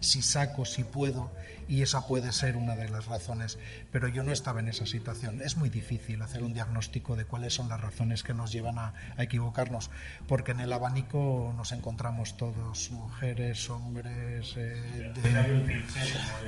si 0.00 0.22
saco, 0.22 0.64
si 0.64 0.84
puedo, 0.84 1.30
y 1.68 1.82
esa 1.82 2.06
puede 2.06 2.32
ser 2.32 2.56
una 2.56 2.74
de 2.74 2.88
las 2.88 3.04
razones. 3.06 3.58
Pero 3.92 4.08
yo 4.08 4.22
no 4.22 4.32
estaba 4.32 4.60
en 4.60 4.68
esa 4.68 4.86
situación. 4.86 5.42
Es 5.42 5.58
muy 5.58 5.68
difícil 5.68 6.22
hacer 6.22 6.42
un 6.42 6.54
diagnóstico 6.54 7.14
de 7.14 7.26
cuáles 7.26 7.52
son 7.52 7.68
las 7.68 7.78
razones 7.78 8.22
que 8.22 8.32
nos 8.32 8.50
llevan 8.50 8.78
a, 8.78 8.94
equivocarnos, 9.18 9.90
porque 10.26 10.52
en 10.52 10.60
el 10.60 10.72
abanico 10.72 11.52
nos 11.56 11.72
encontramos 11.72 12.38
todos, 12.38 12.90
mujeres, 12.90 13.68
hombres. 13.68 14.54
Eh, 14.56 15.12
de... 15.14 15.84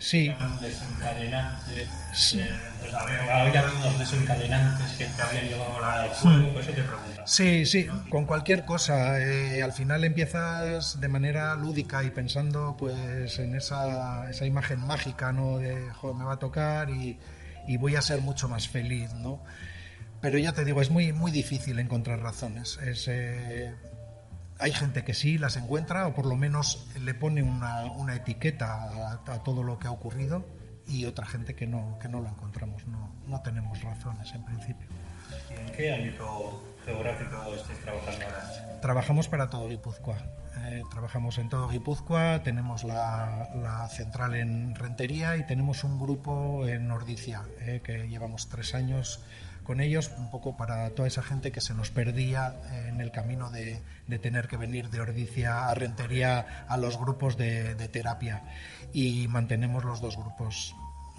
Sí. 0.01 0.35
Desencadenantes. 0.61 1.89
Sí. 2.15 2.41
Pues 2.83 2.95
había 2.95 3.65
unos 3.79 3.99
desencadenantes 3.99 4.93
que 4.99 5.07
te 5.07 5.23
habían 5.23 5.49
llevado 5.49 5.85
a 5.85 6.07
la 6.07 6.15
juego, 6.15 6.53
pues 6.53 6.67
te 6.67 6.73
pregunta. 6.73 7.27
Sí, 7.27 7.65
sí, 7.65 7.87
con 8.11 8.27
cualquier 8.27 8.65
cosa. 8.65 9.21
Eh, 9.21 9.63
al 9.63 9.73
final 9.73 10.05
empiezas 10.05 11.01
de 11.01 11.09
manera 11.09 11.55
lúdica 11.55 12.03
y 12.03 12.11
pensando 12.11 12.77
pues 12.77 13.39
en 13.39 13.55
esa, 13.55 14.29
esa 14.29 14.45
imagen 14.45 14.81
mágica, 14.81 15.33
¿no? 15.33 15.59
De, 15.59 15.91
joder, 15.91 16.17
me 16.17 16.25
va 16.25 16.35
a 16.35 16.39
tocar 16.39 16.91
y, 16.91 17.19
y, 17.69 17.77
voy 17.77 17.97
a 17.97 18.03
ser 18.03 18.21
mucho 18.21 18.49
más 18.49 18.69
feliz, 18.69 19.13
¿no? 19.15 19.43
Pero 20.21 20.39
ya 20.39 20.53
te 20.53 20.65
digo, 20.65 20.81
es 20.83 20.91
muy, 20.91 21.13
muy 21.13 21.31
difícil 21.31 21.79
encontrar 21.79 22.21
razones. 22.21 22.79
Es, 22.83 23.07
eh, 23.09 23.75
hay 24.59 24.73
gente 24.73 25.05
que 25.05 25.15
sí 25.15 25.39
las 25.39 25.57
encuentra 25.57 26.07
o 26.07 26.15
por 26.15 26.27
lo 26.27 26.37
menos 26.37 26.87
le 27.01 27.15
pone 27.15 27.43
una, 27.43 27.85
una 27.85 28.15
etiqueta 28.15 29.21
a, 29.27 29.43
todo 29.43 29.63
lo 29.63 29.79
que 29.79 29.89
ha 29.89 29.91
ocurrido 29.91 30.45
y 30.87 31.05
otra 31.07 31.27
gente 31.27 31.55
que 31.55 31.67
no, 31.67 31.99
que 32.01 32.09
no 32.09 32.21
lo 32.21 32.29
encontramos, 32.29 32.87
no, 32.87 33.13
no 33.27 33.41
tenemos 33.43 33.81
razones 33.83 34.33
en 34.35 34.45
principio. 34.45 34.89
¿En 35.51 35.73
qué 35.73 35.95
ámbito 35.95 36.63
geográfico 36.85 37.55
estáis 37.55 37.79
trabajando 37.81 38.25
ahora? 38.25 38.81
Trabajamos 38.81 39.29
para 39.29 39.49
todo 39.49 39.69
Guipúzcoa. 39.69 40.19
Eh, 40.65 40.83
trabajamos 40.91 41.39
en 41.39 41.49
todo 41.49 41.69
Guipúzcoa, 41.69 42.43
tenemos 42.43 42.85
la, 42.85 43.89
central 43.91 44.35
en 44.35 44.75
Rentería 44.75 45.37
y 45.37 45.47
tenemos 45.47 45.83
un 45.85 45.99
grupo 45.99 46.67
en 46.67 46.89
Nordicia, 46.89 47.43
eh, 47.61 47.81
que 47.83 48.09
llevamos 48.09 48.49
tres 48.49 48.75
años 48.75 49.25
con 49.65 49.81
ellos, 49.81 50.11
un 50.19 50.31
poco 50.31 50.57
para 50.57 50.91
toda 50.91 51.09
esa 51.09 51.23
gente 51.23 51.53
que 51.53 51.61
se 51.61 51.75
nos 51.75 51.91
perdía 51.91 52.55
en 52.89 53.01
el 53.01 53.11
camino 53.11 53.51
de, 53.51 53.81
tener 54.21 54.49
que 54.49 54.57
venir 54.57 54.91
de 54.91 55.01
Ordicia 55.01 55.69
a 55.69 55.75
Rentería 55.75 56.65
a 56.69 56.77
los 56.77 56.99
grupos 56.99 57.37
de, 57.37 57.75
terapia. 57.89 58.43
Y 58.93 59.29
mantenemos 59.29 59.85
los 59.85 60.01
dos 60.01 60.17
grupos 60.17 60.75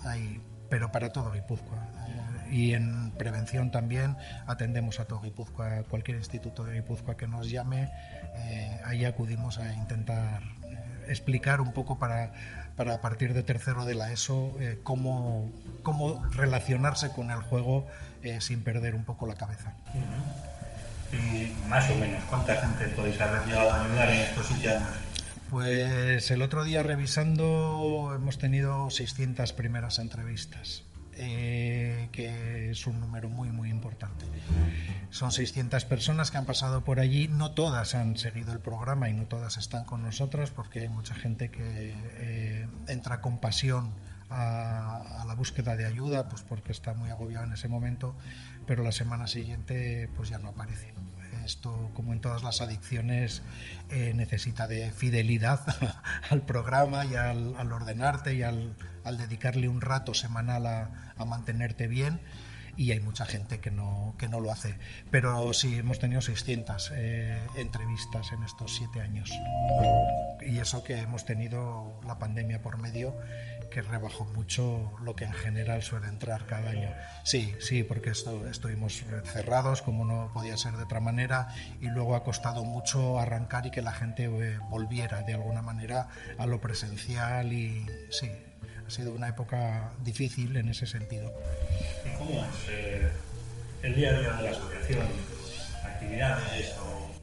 ahí, 0.06 0.42
pero 0.70 0.92
para 0.92 1.12
todo 1.12 1.32
Guipúzcoa. 1.32 1.88
Eh, 2.08 2.56
y 2.56 2.74
en 2.74 3.12
prevención 3.12 3.72
también 3.72 4.16
atendemos 4.46 5.00
a 5.00 5.06
todo 5.06 5.22
Guipúzcoa, 5.22 5.84
cualquier 5.90 6.18
instituto 6.18 6.64
de 6.64 6.76
Guipúzcoa 6.76 7.18
que 7.18 7.28
nos 7.28 7.50
llame 7.50 7.90
eh, 8.36 8.82
ahí 8.86 9.06
acudimos 9.06 9.60
a 9.60 9.74
intentar 9.74 10.42
eh, 10.64 11.06
explicar 11.08 11.62
un 11.62 11.72
poco 11.72 12.00
para, 12.00 12.34
para 12.76 13.00
partir 13.00 13.34
de 13.34 13.44
tercero 13.44 13.86
de 13.86 13.96
la 13.96 14.12
ESO 14.12 14.56
eh, 14.60 14.80
cómo, 14.84 15.52
cómo 15.84 16.24
relacionarse 16.32 17.12
con 17.12 17.30
el 17.30 17.40
juego 17.42 17.86
sin 18.40 18.64
perder 18.64 18.96
un 18.96 19.04
poco 19.04 19.28
la 19.28 19.36
cabeza. 19.36 19.74
Y 21.12 21.52
más 21.68 21.90
o 21.90 21.96
menos, 21.96 22.24
¿cuánta 22.26 22.56
gente 22.56 22.88
podéis 22.96 23.20
haber 23.22 23.46
llegado 23.46 23.72
a 23.72 23.86
ayudar 23.86 24.10
en 24.10 24.20
estos 24.22 24.48
sitios? 24.48 24.82
Pues 25.50 26.32
el 26.32 26.42
otro 26.42 26.64
día 26.64 26.82
revisando 26.82 28.12
hemos 28.16 28.40
tenido 28.40 28.90
600 28.90 29.54
primeras 29.54 30.00
entrevistas. 30.00 30.84
Eh, 31.16 32.10
que 32.12 32.72
es 32.72 32.88
un 32.88 33.00
número 33.00 33.30
muy, 33.30 33.50
muy 33.50 33.70
importante. 33.70 34.26
Son 35.12 35.32
600 35.32 35.86
personas 35.86 36.32
que 36.32 36.38
han 36.38 36.46
pasado 36.46 36.84
por 36.84 37.00
allí, 37.00 37.28
no 37.28 37.52
todas 37.52 37.94
han 37.94 38.18
seguido 38.18 38.52
el 38.52 38.60
programa 38.60 39.10
y 39.10 39.14
no 39.14 39.26
todas 39.26 39.58
están 39.58 39.86
con 39.86 40.02
nosotros 40.02 40.50
porque 40.50 40.80
hay 40.82 40.90
mucha 40.90 41.14
gente 41.14 41.52
que 41.52 41.94
eh, 41.96 42.68
entra 42.88 43.22
con 43.22 43.38
pasión 43.38 43.92
a, 44.34 45.24
la 45.26 45.36
búsqueda 45.36 45.76
de 45.76 45.86
ayuda, 45.86 46.28
pues 46.30 46.42
porque 46.42 46.72
está 46.72 46.94
muy 46.94 47.10
agobiado 47.10 47.46
en 47.46 47.54
ese 47.54 47.68
momento, 47.68 48.16
pero 48.66 48.84
la 48.84 48.92
semana 48.92 49.28
siguiente 49.28 50.10
pues 50.16 50.30
ya 50.30 50.38
no 50.40 50.50
aparece. 50.50 50.94
Esto, 51.46 51.92
como 51.94 52.14
en 52.14 52.22
todas 52.22 52.42
las 52.42 52.62
adicciones, 52.62 53.42
eh, 53.90 54.14
necesita 54.16 54.66
de 54.68 54.92
fidelidad 54.92 55.60
al 56.30 56.42
programa 56.42 57.06
y 57.06 57.16
al, 57.16 57.56
ordenarte 57.72 58.34
y 58.34 58.44
al 58.44 58.76
dedicarle 59.18 59.68
un 59.68 59.82
rato 59.82 60.14
semanal 60.14 60.66
a, 60.66 61.26
mantenerte 61.26 61.88
bien 61.88 62.20
y 62.76 62.92
hay 62.92 63.00
mucha 63.00 63.26
gente 63.26 63.60
que 63.60 63.72
no, 63.72 64.16
que 64.18 64.28
no 64.28 64.40
lo 64.40 64.52
hace. 64.52 64.76
Pero 65.12 65.54
sí, 65.54 65.78
hemos 65.78 66.00
tenido 66.00 66.22
600 66.22 66.92
eh, 66.96 67.40
entrevistas 67.56 68.32
en 68.32 68.44
estos 68.44 68.76
siete 68.76 69.02
años. 69.02 69.32
Y 70.42 70.60
eso 70.60 70.84
que 70.84 70.98
hemos 70.98 71.26
tenido 71.26 72.00
la 72.06 72.20
pandemia 72.20 72.62
por 72.62 72.78
medio, 72.78 73.16
que 73.72 73.82
rebajó 73.82 74.26
mucho 74.26 74.92
lo 75.02 75.16
que 75.16 75.26
en 75.26 75.34
general 75.34 75.82
suele 75.82 76.08
entrar 76.08 76.46
cada 76.46 76.72
año. 76.72 76.90
Sí, 77.24 77.56
sí, 77.60 77.84
porque 77.84 78.12
esto, 78.12 78.48
estuvimos 78.48 79.04
cerrados, 79.24 79.82
como 79.82 80.06
no 80.06 80.32
podía 80.34 80.58
ser 80.58 80.74
de 80.74 80.84
otra 80.84 81.00
manera, 81.00 81.48
y 81.82 81.88
luego 81.88 82.16
ha 82.16 82.24
costado 82.24 82.64
mucho 82.64 83.20
arrancar 83.20 83.66
y 83.66 83.72
que 83.72 83.82
la 83.82 83.94
gente 83.94 84.26
eh, 84.26 84.60
volviera 84.70 85.22
de 85.22 85.34
alguna 85.34 85.62
manera 85.62 86.10
a 86.38 86.46
lo 86.46 86.62
presencial 86.62 87.54
y 87.54 87.86
sí, 88.12 88.30
ha 88.88 88.90
sido 88.90 89.12
una 89.14 89.30
época 89.30 89.92
difícil 90.04 90.56
en 90.56 90.70
ese 90.70 90.86
sentido. 90.86 91.34
¿Y 92.06 92.18
cómo 92.18 92.44
es 92.44 92.70
eh, 92.70 93.12
el 93.84 93.96
día 93.96 94.10
a 94.10 94.20
día 94.20 94.32
de 94.34 94.44
la 94.44 94.52
asociación? 94.52 95.08
¿Actividades 95.84 96.76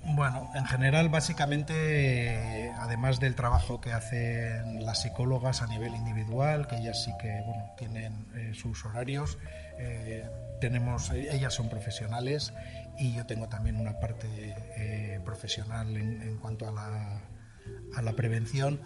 Bueno, 0.04 0.50
en 0.54 0.64
general, 0.66 1.08
básicamente, 1.08 2.72
además 2.78 3.20
del 3.20 3.34
trabajo 3.34 3.80
que 3.80 3.92
hacen 3.92 4.84
las 4.84 5.02
psicólogas 5.02 5.62
a 5.62 5.66
nivel 5.66 5.94
individual, 5.94 6.66
que 6.66 6.76
ellas 6.76 7.02
sí 7.02 7.12
que 7.20 7.42
bueno, 7.46 7.70
tienen 7.76 8.26
eh, 8.34 8.52
sus 8.54 8.84
horarios, 8.84 9.38
eh, 9.78 10.28
tenemos, 10.60 11.10
ellas 11.10 11.54
son 11.54 11.68
profesionales 11.68 12.52
y 12.98 13.14
yo 13.14 13.24
tengo 13.26 13.48
también 13.48 13.76
una 13.76 13.98
parte 13.98 14.28
profesional 15.24 15.96
en, 15.96 16.20
en, 16.20 16.36
cuanto 16.36 16.68
a 16.68 16.72
la, 16.72 17.20
a 17.94 18.02
la 18.02 18.12
prevención. 18.12 18.80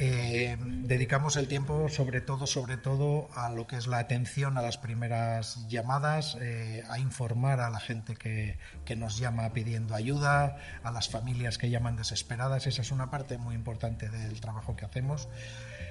Eh, 0.00 0.56
dedicamos 0.60 1.36
el 1.36 1.48
tiempo 1.48 1.88
sobre 1.88 2.20
todo, 2.20 2.46
sobre 2.46 2.76
todo 2.76 3.28
a 3.34 3.50
lo 3.50 3.66
que 3.66 3.74
es 3.74 3.88
la 3.88 3.98
atención 3.98 4.56
a 4.56 4.62
las 4.62 4.78
primeras 4.78 5.66
llamadas, 5.66 6.36
eh, 6.40 6.84
a 6.88 7.00
informar 7.00 7.58
a 7.58 7.68
la 7.68 7.80
gente 7.80 8.14
que, 8.14 8.58
que, 8.84 8.94
nos 8.94 9.18
llama 9.18 9.52
pidiendo 9.52 9.96
ayuda, 9.96 10.56
a 10.84 10.92
las 10.92 11.08
familias 11.08 11.58
que 11.58 11.68
llaman 11.68 11.96
desesperadas. 11.96 12.68
Esa 12.68 12.82
es 12.82 12.92
una 12.92 13.10
parte 13.10 13.38
muy 13.38 13.56
importante 13.56 14.08
del 14.08 14.40
trabajo 14.40 14.76
que 14.76 14.84
hacemos. 14.84 15.28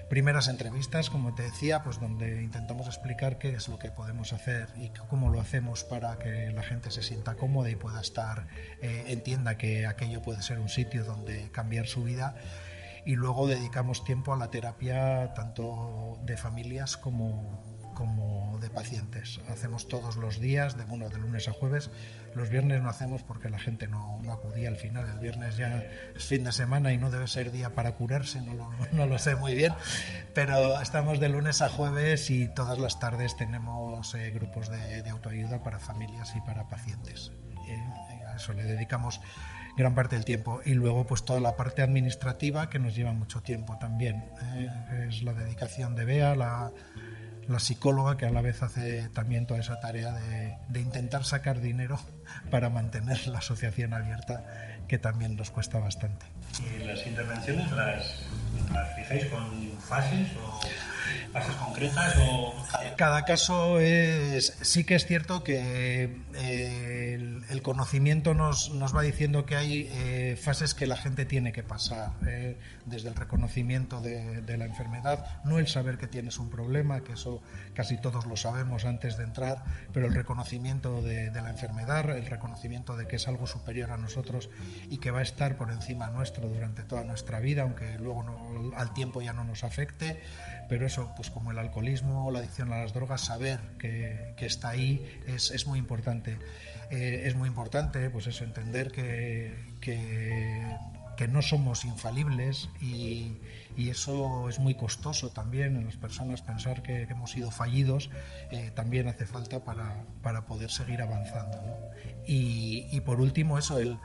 Primeras 0.10 0.48
entrevistas, 0.48 1.10
como 1.10 1.36
te 1.36 1.44
decía, 1.44 1.84
pues 1.84 2.00
donde 2.00 2.42
intentamos 2.42 2.88
explicar 2.88 3.38
qué 3.38 3.50
es 3.50 3.68
lo 3.68 3.78
que 3.78 3.92
podemos 3.92 4.32
hacer 4.32 4.70
y 4.78 4.90
cómo 5.10 5.30
lo 5.30 5.42
hacemos 5.42 5.84
para 5.84 6.18
que 6.18 6.50
la 6.52 6.64
gente 6.64 6.92
se 6.92 7.04
sienta 7.04 7.36
cómoda 7.36 7.70
y 7.70 7.76
pueda 7.76 8.00
estar, 8.00 8.48
eh, 8.82 9.04
entienda 9.08 9.58
que 9.58 9.86
aquello 9.86 10.22
puede 10.22 10.42
ser 10.42 10.60
un 10.60 10.70
sitio 10.70 11.04
donde 11.04 11.52
cambiar 11.52 11.88
su 11.88 12.06
vida. 12.06 12.36
Y 13.06 13.16
luego 13.16 13.48
dedicamos 13.48 14.06
tiempo 14.06 14.34
a 14.34 14.38
la 14.38 14.50
terapia 14.50 15.34
tanto 15.34 16.20
de 16.24 16.38
familias 16.38 16.96
como, 16.96 17.77
como 17.98 18.60
de 18.62 18.70
pacientes. 18.70 19.42
Hacemos 19.50 19.88
todos 19.88 20.18
los 20.18 20.40
días, 20.40 20.78
de, 20.78 20.84
bueno, 20.84 21.10
de 21.10 21.18
lunes 21.18 21.48
a 21.48 21.52
jueves. 21.52 21.90
Los 22.36 22.52
viernes 22.52 22.80
no 22.80 22.90
hacemos 22.90 23.24
porque 23.24 23.50
la 23.50 23.58
gente 23.58 23.88
no, 23.88 24.20
no, 24.22 24.34
acudía 24.34 24.70
al 24.70 24.76
final. 24.76 25.10
El 25.10 25.18
viernes 25.18 25.58
ya 25.58 25.84
es 26.16 26.24
fin 26.24 26.44
de 26.44 26.52
semana 26.52 26.94
y 26.94 27.00
no 27.00 27.10
debe 27.10 27.26
ser 27.26 27.52
día 27.52 27.74
para 27.74 27.94
curarse, 27.94 28.40
no 28.40 28.54
lo, 28.54 28.70
no 28.92 29.08
lo 29.08 29.18
sé 29.18 29.36
muy 29.36 29.56
bien. 29.56 29.74
Pero 30.36 30.80
estamos 30.80 31.20
de 31.20 31.30
lunes 31.30 31.64
a 31.64 31.70
jueves 31.70 32.30
y 32.30 32.48
todas 32.50 32.78
las 32.78 33.00
tardes 33.00 33.36
tenemos 33.36 34.14
eh, 34.14 34.30
grupos 34.30 34.70
de, 34.70 35.02
de, 35.02 35.10
autoayuda 35.10 35.64
para 35.64 35.80
familias 35.80 36.36
y 36.36 36.42
para 36.42 36.68
pacientes. 36.68 37.32
Eh, 37.68 37.84
a 38.28 38.36
eso 38.36 38.54
le 38.54 38.62
dedicamos 38.62 39.20
gran 39.76 39.96
parte 39.96 40.18
del 40.18 40.26
tiempo. 40.26 40.62
Y 40.66 40.76
luego 40.76 41.08
pues 41.08 41.26
toda 41.26 41.40
la 41.40 41.56
parte 41.56 41.82
administrativa 41.82 42.70
que 42.70 42.78
nos 42.78 42.96
lleva 42.96 43.12
mucho 43.14 43.42
tiempo 43.42 43.76
también. 43.80 44.24
¿eh? 44.54 45.08
es 45.10 45.24
la 45.24 45.34
dedicación 45.34 45.96
de 45.96 46.06
Bea, 46.06 46.36
la, 46.36 46.72
la, 47.48 47.60
psicóloga 47.60 48.18
que 48.18 48.26
a 48.26 48.32
la 48.32 48.42
vez 48.42 48.64
hace 48.64 49.10
también 49.10 49.46
toda 49.46 49.60
esa 49.60 49.80
tarea 49.80 50.14
de, 50.14 50.58
de, 50.70 50.80
intentar 50.80 51.24
sacar 51.24 51.60
dinero 51.62 52.00
para 52.50 52.70
mantener 52.70 53.28
la 53.28 53.40
asociación 53.40 53.94
abierta, 53.94 54.44
que 54.88 54.98
también 54.98 55.36
nos 55.36 55.52
cuesta 55.52 55.80
bastante. 55.80 56.26
¿Y 56.60 56.84
las 56.84 57.06
intervenciones 57.06 57.72
las, 57.72 58.28
¿Las 58.74 58.96
fijáis 58.96 59.26
con 59.26 59.72
fases 59.80 60.30
o 60.38 60.60
fases 61.32 61.56
concretas 61.56 62.16
o...? 62.20 62.54
Cada 62.98 63.26
caso 63.26 63.80
es... 63.80 64.58
Sí 64.62 64.84
que 64.84 64.96
es 64.96 65.06
cierto 65.06 65.44
que 65.44 66.16
eh, 66.36 67.14
el, 67.14 67.44
el, 67.50 67.62
conocimiento 67.62 68.34
nos, 68.34 68.72
nos, 68.72 68.96
va 68.96 69.02
diciendo 69.02 69.46
que 69.46 69.56
hay 69.56 69.90
eh, 69.92 70.38
fases 70.42 70.74
que 70.74 70.88
la 70.88 70.98
gente 70.98 71.26
tiene 71.26 71.52
que 71.52 71.64
pasar, 71.64 72.12
eh, 72.28 72.58
desde 72.86 73.10
el 73.10 73.16
reconocimiento 73.16 74.02
de, 74.02 74.42
de, 74.42 74.58
la 74.58 74.66
enfermedad, 74.66 75.42
no 75.44 75.60
el 75.60 75.68
saber 75.68 75.98
que 75.98 76.08
tienes 76.08 76.40
un 76.40 76.50
problema, 76.50 77.02
que 77.02 77.14
eso 77.14 77.42
casi 77.74 77.98
todos 77.98 78.26
lo 78.26 78.38
sabemos 78.38 78.86
antes 78.86 79.18
de 79.18 79.24
entrar, 79.24 79.64
pero 79.94 80.08
el 80.08 80.14
reconocimiento 80.14 81.02
de, 81.02 81.30
de 81.30 81.42
la 81.42 81.50
enfermedad, 81.50 82.10
el 82.10 82.26
reconocimiento 82.26 82.96
de 82.96 83.08
que 83.08 83.18
es 83.18 83.28
algo 83.28 83.48
superior 83.48 83.92
a 83.92 83.98
nosotros 83.98 84.50
y 84.90 84.98
que 84.98 85.12
va 85.12 85.20
a 85.20 85.24
estar 85.24 85.58
por 85.58 85.72
encima 85.72 86.10
nuestro 86.10 86.37
durante 86.42 86.84
toda 86.84 87.04
nuestra 87.04 87.40
vida, 87.40 87.64
aunque 87.64 87.98
luego 87.98 88.24
al 88.76 88.94
tiempo 88.94 89.22
ya 89.22 89.34
no 89.34 89.44
nos 89.44 89.64
afecte, 89.64 90.22
pero 90.70 90.86
eso, 90.86 91.12
pues 91.16 91.30
como 91.30 91.52
el 91.52 91.58
alcoholismo 91.58 92.28
o 92.28 92.32
la 92.32 92.40
adicción 92.40 92.72
a 92.74 92.80
las 92.80 92.94
drogas, 92.94 93.22
saber 93.22 93.60
que, 93.80 94.34
que 94.38 94.46
está 94.46 94.70
ahí 94.70 95.06
es, 95.28 95.52
es 95.52 95.66
muy 95.66 95.80
importante. 95.80 96.38
Eh, 96.90 97.24
es 97.26 97.36
muy 97.36 97.50
importante, 97.50 98.10
pues 98.10 98.28
eso, 98.28 98.44
entender 98.44 98.92
que, 98.92 99.54
que, 99.82 100.64
que 101.18 101.28
no 101.28 101.42
somos 101.42 101.84
infalibles 101.84 102.70
y, 102.80 103.38
y, 103.78 103.90
eso 103.90 104.50
es 104.50 104.60
muy 104.60 104.76
costoso 104.76 105.30
también 105.30 105.78
en 105.78 105.86
las 105.86 105.96
personas 105.96 106.42
pensar 106.42 106.82
que, 106.82 107.04
hemos 107.04 107.32
sido 107.32 107.52
fallidos 107.52 108.10
eh, 108.52 108.72
también 108.76 109.08
hace 109.08 109.26
falta 109.26 109.64
para, 109.64 110.04
para 110.22 110.46
poder 110.46 110.72
seguir 110.72 111.02
avanzando 111.02 111.58
y, 112.26 113.00
por 113.02 113.22
último 113.22 113.58
eso 113.58 113.80
el, 113.80 114.00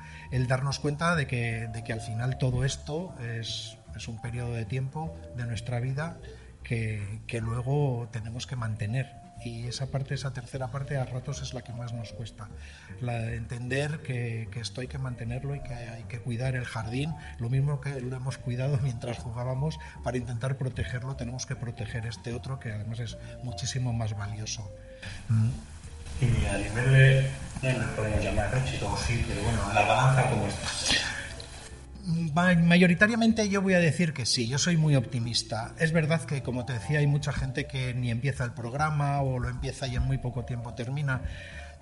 darnos 0.46 0.78
cuenta 0.78 1.16
de 1.16 1.26
que, 1.26 1.68
de 1.72 1.82
que 1.82 1.92
al 1.92 2.00
final 2.00 2.38
todo 2.38 2.64
esto 2.64 3.14
es, 3.20 3.76
es 3.96 4.08
un 4.08 4.20
periodo 4.20 4.52
de 4.52 4.64
tiempo 4.64 5.14
de 5.36 5.46
nuestra 5.46 5.80
vida 5.80 6.18
que, 6.62 7.40
luego 7.40 8.08
tenemos 8.10 8.46
que 8.46 8.56
mantener. 8.56 9.21
Y 9.44 9.66
esa 9.66 9.86
parte, 9.86 10.14
esa 10.14 10.32
tercera 10.32 10.68
parte, 10.70 10.96
a 10.96 11.04
ratos 11.04 11.42
es 11.42 11.54
la 11.54 11.62
que 11.62 11.72
más 11.72 11.92
nos 11.92 12.12
cuesta. 12.12 12.48
La 13.00 13.14
de 13.14 13.36
entender 13.36 14.00
que, 14.02 14.48
que, 14.50 14.60
esto 14.60 14.80
hay 14.80 14.88
que 14.88 14.98
mantenerlo 14.98 15.54
y 15.54 15.60
que 15.60 15.74
hay 15.74 16.04
que 16.04 16.20
cuidar 16.20 16.54
el 16.54 16.64
jardín, 16.64 17.14
lo 17.38 17.48
mismo 17.48 17.80
que 17.80 18.00
lo 18.00 18.16
hemos 18.16 18.38
cuidado 18.38 18.78
mientras 18.82 19.18
jugábamos, 19.18 19.78
para 20.04 20.16
intentar 20.16 20.56
protegerlo, 20.56 21.16
tenemos 21.16 21.46
que 21.46 21.56
proteger 21.56 22.06
este 22.06 22.34
otro 22.34 22.60
que 22.60 22.72
además 22.72 23.00
es 23.00 23.18
muchísimo 23.42 23.92
más 23.92 24.16
valioso. 24.16 24.70
Mm. 25.28 25.50
Y 26.20 26.46
a 26.46 26.58
nivel 26.58 26.92
de, 26.92 27.30
no 27.78 27.86
podemos 27.96 28.22
llamar 28.22 28.54
éxito 28.56 28.92
o 28.92 28.96
sí, 28.96 29.24
pero 29.26 29.42
bueno, 29.42 29.72
la 29.74 29.82
balanza, 29.82 30.30
¿cómo 30.30 30.46
está? 30.46 30.68
Mayoritariamente 32.04 33.48
yo 33.48 33.62
voy 33.62 33.74
a 33.74 33.78
decir 33.78 34.12
que 34.12 34.26
sí, 34.26 34.48
yo 34.48 34.58
soy 34.58 34.76
muy 34.76 34.96
optimista. 34.96 35.72
Es 35.78 35.92
verdad 35.92 36.22
que, 36.22 36.42
como 36.42 36.64
te 36.64 36.72
decía, 36.72 36.98
hay 36.98 37.06
mucha 37.06 37.32
gente 37.32 37.66
que 37.66 37.94
ni 37.94 38.10
empieza 38.10 38.44
el 38.44 38.52
programa 38.52 39.22
o 39.22 39.38
lo 39.38 39.48
empieza 39.48 39.86
y 39.86 39.94
en 39.94 40.02
muy 40.02 40.18
poco 40.18 40.44
tiempo 40.44 40.74
termina. 40.74 41.22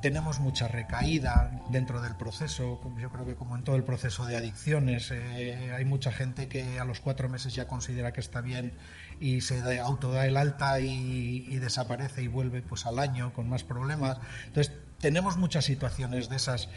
Tenemos 0.03 0.41
mucha 0.41 0.69
recaída 0.69 1.63
dentro 1.71 2.03
del 2.03 2.17
proceso, 2.17 2.81
yo 2.99 3.11
creo 3.11 3.27
que 3.27 3.35
como 3.35 3.57
en 3.57 3.65
todo 3.65 3.77
el 3.77 3.85
proceso 3.85 4.25
de 4.27 4.37
adicciones, 4.37 5.11
eh, 5.11 5.73
hay 5.77 5.85
mucha 5.85 6.11
gente 6.11 6.49
que 6.49 6.79
a 6.79 6.85
los 6.85 7.01
cuatro 7.01 7.29
meses 7.29 7.55
ya 7.55 7.67
considera 7.67 8.13
que 8.13 8.21
está 8.21 8.41
bien 8.41 8.73
y 9.21 9.43
se 9.43 9.79
autoda 9.79 10.27
el 10.27 10.39
alta 10.39 10.81
y, 10.81 11.47
y 11.49 11.59
desaparece 11.59 12.23
y 12.23 12.29
vuelve 12.29 12.63
pues 12.63 12.87
al 12.87 12.99
año 12.99 13.33
con 13.35 13.49
más 13.49 13.63
problemas. 13.63 14.19
Entonces, 14.47 14.73
tenemos 15.01 15.37
muchas 15.39 15.65
situaciones 15.65 16.29
de 16.29 16.37
esas 16.37 16.69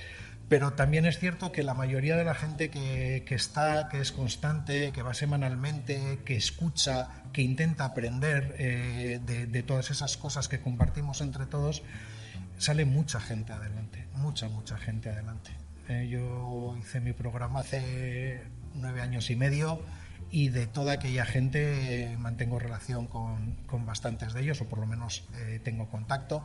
pero 0.49 0.73
también 0.73 1.05
es 1.05 1.19
cierto 1.19 1.51
que 1.51 1.63
la 1.63 1.73
mayoría 1.73 2.15
de 2.15 2.23
la 2.23 2.35
gente 2.35 2.69
que, 2.69 3.23
que, 3.25 3.35
está, 3.35 3.87
que 3.89 3.99
es 3.99 4.11
constante, 4.11 4.91
que 4.91 5.01
va 5.01 5.13
semanalmente, 5.13 6.19
que 6.25 6.35
escucha, 6.35 7.09
que 7.31 7.41
intenta 7.41 7.85
aprender 7.85 8.55
eh, 8.59 9.19
de, 9.25 9.63
todas 9.63 9.89
esas 9.89 10.17
cosas 10.17 10.47
que 10.47 10.59
compartimos 10.59 11.21
entre 11.21 11.45
todos, 11.45 11.81
sale 12.57 12.85
mucha 12.85 13.19
gente 13.19 13.51
adelante, 13.51 14.07
mucha, 14.15 14.47
mucha 14.47 14.77
gente 14.77 15.09
adelante. 15.09 15.51
Eh, 15.89 16.07
yo 16.09 16.75
hice 16.79 17.01
mi 17.01 17.13
programa 17.13 17.61
hace 17.61 18.43
nueve 18.75 19.01
años 19.01 19.29
y 19.29 19.35
medio 19.35 19.81
y 20.33 20.49
de 20.49 20.65
toda 20.65 20.93
aquella 20.93 21.25
gente 21.25 22.05
eh, 22.05 22.17
mantengo 22.17 22.57
relación 22.57 23.05
con, 23.05 23.53
con, 23.67 23.85
bastantes 23.85 24.33
de 24.33 24.41
ellos, 24.41 24.59
o 24.61 24.65
por 24.65 24.79
lo 24.79 24.87
menos 24.87 25.25
eh, 25.35 25.61
tengo 25.63 25.87
contacto, 25.89 26.43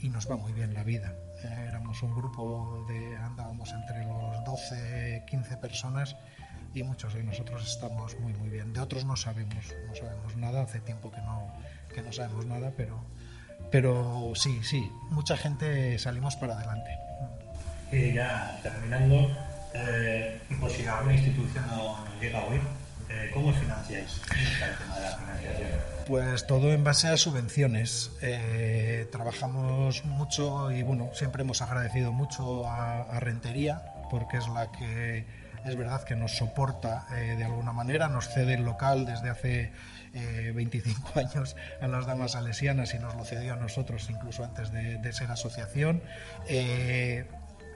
y 0.00 0.10
nos 0.10 0.30
va 0.30 0.36
muy 0.36 0.52
bien 0.52 0.74
la 0.74 0.84
vida. 0.84 1.14
Eh, 1.42 1.64
éramos 1.68 2.02
un 2.02 2.14
grupo 2.14 2.84
de, 2.90 3.16
andábamos 3.16 3.72
entre 3.72 4.04
los 4.04 4.44
12, 4.44 5.24
15 5.26 5.56
personas, 5.56 6.14
y 6.74 6.82
muchos 6.82 7.14
de 7.14 7.22
nosotros 7.22 7.66
estamos 7.66 8.20
muy, 8.20 8.34
muy 8.34 8.50
bien. 8.50 8.74
De 8.74 8.80
otros 8.80 9.06
no 9.06 9.16
sabemos, 9.16 9.74
no 9.88 9.94
sabemos 9.94 10.36
nada, 10.36 10.64
hace 10.64 10.80
tiempo 10.80 11.10
que 11.10 11.22
no, 11.22 11.54
que 11.94 12.02
no 12.02 12.12
sabemos 12.12 12.44
nada, 12.44 12.74
pero, 12.76 13.02
pero 13.70 14.34
sí, 14.34 14.60
sí, 14.62 14.92
mucha 15.08 15.38
gente 15.38 15.98
salimos 15.98 16.36
para 16.36 16.52
adelante. 16.52 16.90
Y 17.92 18.12
ya 18.12 18.60
terminando, 18.62 19.30
eh, 19.72 20.38
pues 20.60 20.74
si 20.74 20.84
alguna 20.84 21.14
institución 21.14 21.64
no 21.68 21.96
llega 22.20 22.44
oír, 23.20 23.30
¿Cómo 23.32 23.52
financiáis 23.52 24.20
el 24.30 24.78
tema 24.78 24.96
de 24.96 25.02
la 25.02 25.16
financiación? 25.16 25.68
Pues 26.06 26.46
todo 26.46 26.72
en 26.72 26.84
base 26.84 27.08
a 27.08 27.16
subvenciones. 27.16 28.10
Eh, 28.22 29.08
trabajamos 29.12 30.04
mucho 30.04 30.70
y 30.70 30.82
bueno, 30.82 31.10
siempre 31.14 31.42
hemos 31.42 31.62
agradecido 31.62 32.12
mucho 32.12 32.66
a, 32.68 33.02
a, 33.02 33.20
Rentería 33.20 33.82
porque 34.10 34.38
es 34.38 34.48
la 34.48 34.70
que 34.72 35.24
es 35.64 35.76
verdad 35.76 36.02
que 36.02 36.16
nos 36.16 36.36
soporta 36.36 37.06
eh, 37.16 37.36
de 37.36 37.44
alguna 37.44 37.72
manera, 37.72 38.08
nos 38.08 38.28
cede 38.28 38.54
el 38.54 38.64
local 38.64 39.06
desde 39.06 39.30
hace 39.30 39.72
eh, 40.12 40.52
25 40.54 41.12
años 41.18 41.56
a 41.80 41.86
las 41.86 42.06
damas 42.06 42.32
salesianas 42.32 42.94
y 42.94 42.98
nos 42.98 43.14
lo 43.14 43.24
cedió 43.24 43.54
a 43.54 43.56
nosotros 43.56 44.08
incluso 44.10 44.44
antes 44.44 44.72
de, 44.72 44.98
de 44.98 45.12
ser 45.12 45.30
asociación. 45.30 46.02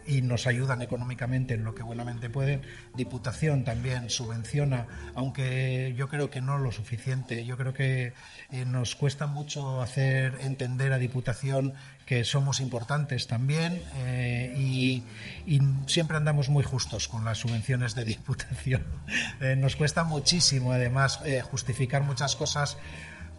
Y 0.06 0.22
nos 0.22 0.46
ayudan 0.46 0.82
económicamente 0.82 1.54
en 1.54 1.64
lo 1.64 1.74
que 1.74 1.82
buenamente 1.82 2.30
pueden. 2.30 2.62
Diputación 2.94 3.64
también 3.64 4.10
subvenciona, 4.10 4.86
aunque 5.14 5.94
yo 5.96 6.08
creo 6.08 6.30
que 6.30 6.40
no 6.40 6.58
lo 6.58 6.72
suficiente. 6.72 7.44
Yo 7.44 7.56
creo 7.56 7.74
que 7.74 8.12
eh, 8.50 8.64
nos 8.64 8.94
cuesta 8.94 9.26
mucho 9.26 9.82
hacer 9.82 10.38
entender 10.40 10.92
a 10.92 10.98
Diputación 10.98 11.74
que 12.04 12.24
somos 12.24 12.60
importantes 12.60 13.26
también 13.26 13.82
eh, 13.96 14.54
y, 14.56 15.02
siempre 15.86 16.16
andamos 16.16 16.48
muy 16.48 16.62
justos 16.62 17.08
con 17.08 17.24
las 17.24 17.38
subvenciones 17.38 17.94
de 17.94 18.04
Diputación. 18.04 18.84
Eh, 19.40 19.54
nos 19.54 19.76
cuesta 19.76 20.04
muchísimo, 20.04 20.72
además, 20.72 21.20
justificar 21.50 22.02
muchas 22.02 22.36
cosas 22.36 22.78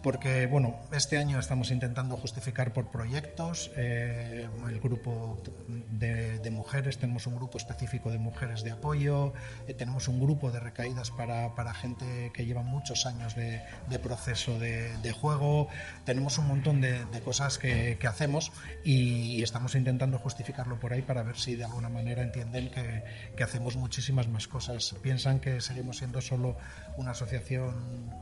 porque 0.02 0.46
bueno, 0.46 0.76
este 0.92 1.18
año 1.18 1.38
estamos 1.38 1.70
intentando 1.70 2.16
justificar 2.16 2.72
por 2.72 2.90
proyectos 2.90 3.70
eh, 3.76 4.48
el 4.68 4.80
grupo 4.80 5.42
de, 5.90 6.38
de, 6.38 6.50
mujeres, 6.50 6.98
tenemos 6.98 7.26
un 7.26 7.36
grupo 7.36 7.58
específico 7.58 8.10
de 8.10 8.18
mujeres 8.18 8.62
de 8.62 8.70
apoyo, 8.70 9.32
eh, 9.66 9.74
tenemos 9.74 10.08
un 10.08 10.20
grupo 10.20 10.50
de 10.50 10.60
recaídas 10.60 11.10
para, 11.10 11.54
para 11.54 11.74
gente 11.74 12.30
que 12.32 12.46
lleva 12.46 12.62
muchos 12.62 13.06
años 13.06 13.34
de, 13.34 13.60
proceso 14.02 14.58
de, 14.58 15.12
juego, 15.12 15.68
tenemos 16.04 16.38
un 16.38 16.46
montón 16.46 16.80
de, 16.80 17.04
cosas 17.24 17.58
que, 17.58 17.98
hacemos 18.08 18.52
y, 18.84 19.36
y, 19.38 19.42
estamos 19.42 19.74
intentando 19.74 20.18
justificarlo 20.18 20.78
por 20.80 20.92
ahí 20.92 21.02
para 21.02 21.22
ver 21.22 21.36
si 21.36 21.56
de 21.56 21.64
alguna 21.64 21.88
manera 21.88 22.22
entienden 22.22 22.70
que, 22.70 23.04
que 23.36 23.42
hacemos 23.42 23.76
muchísimas 23.76 24.28
más 24.28 24.48
cosas. 24.48 24.94
Piensan 25.02 25.40
que 25.40 25.60
seguimos 25.60 25.98
siendo 25.98 26.20
solo 26.20 26.56
una 26.96 27.10
asociación 27.10 27.74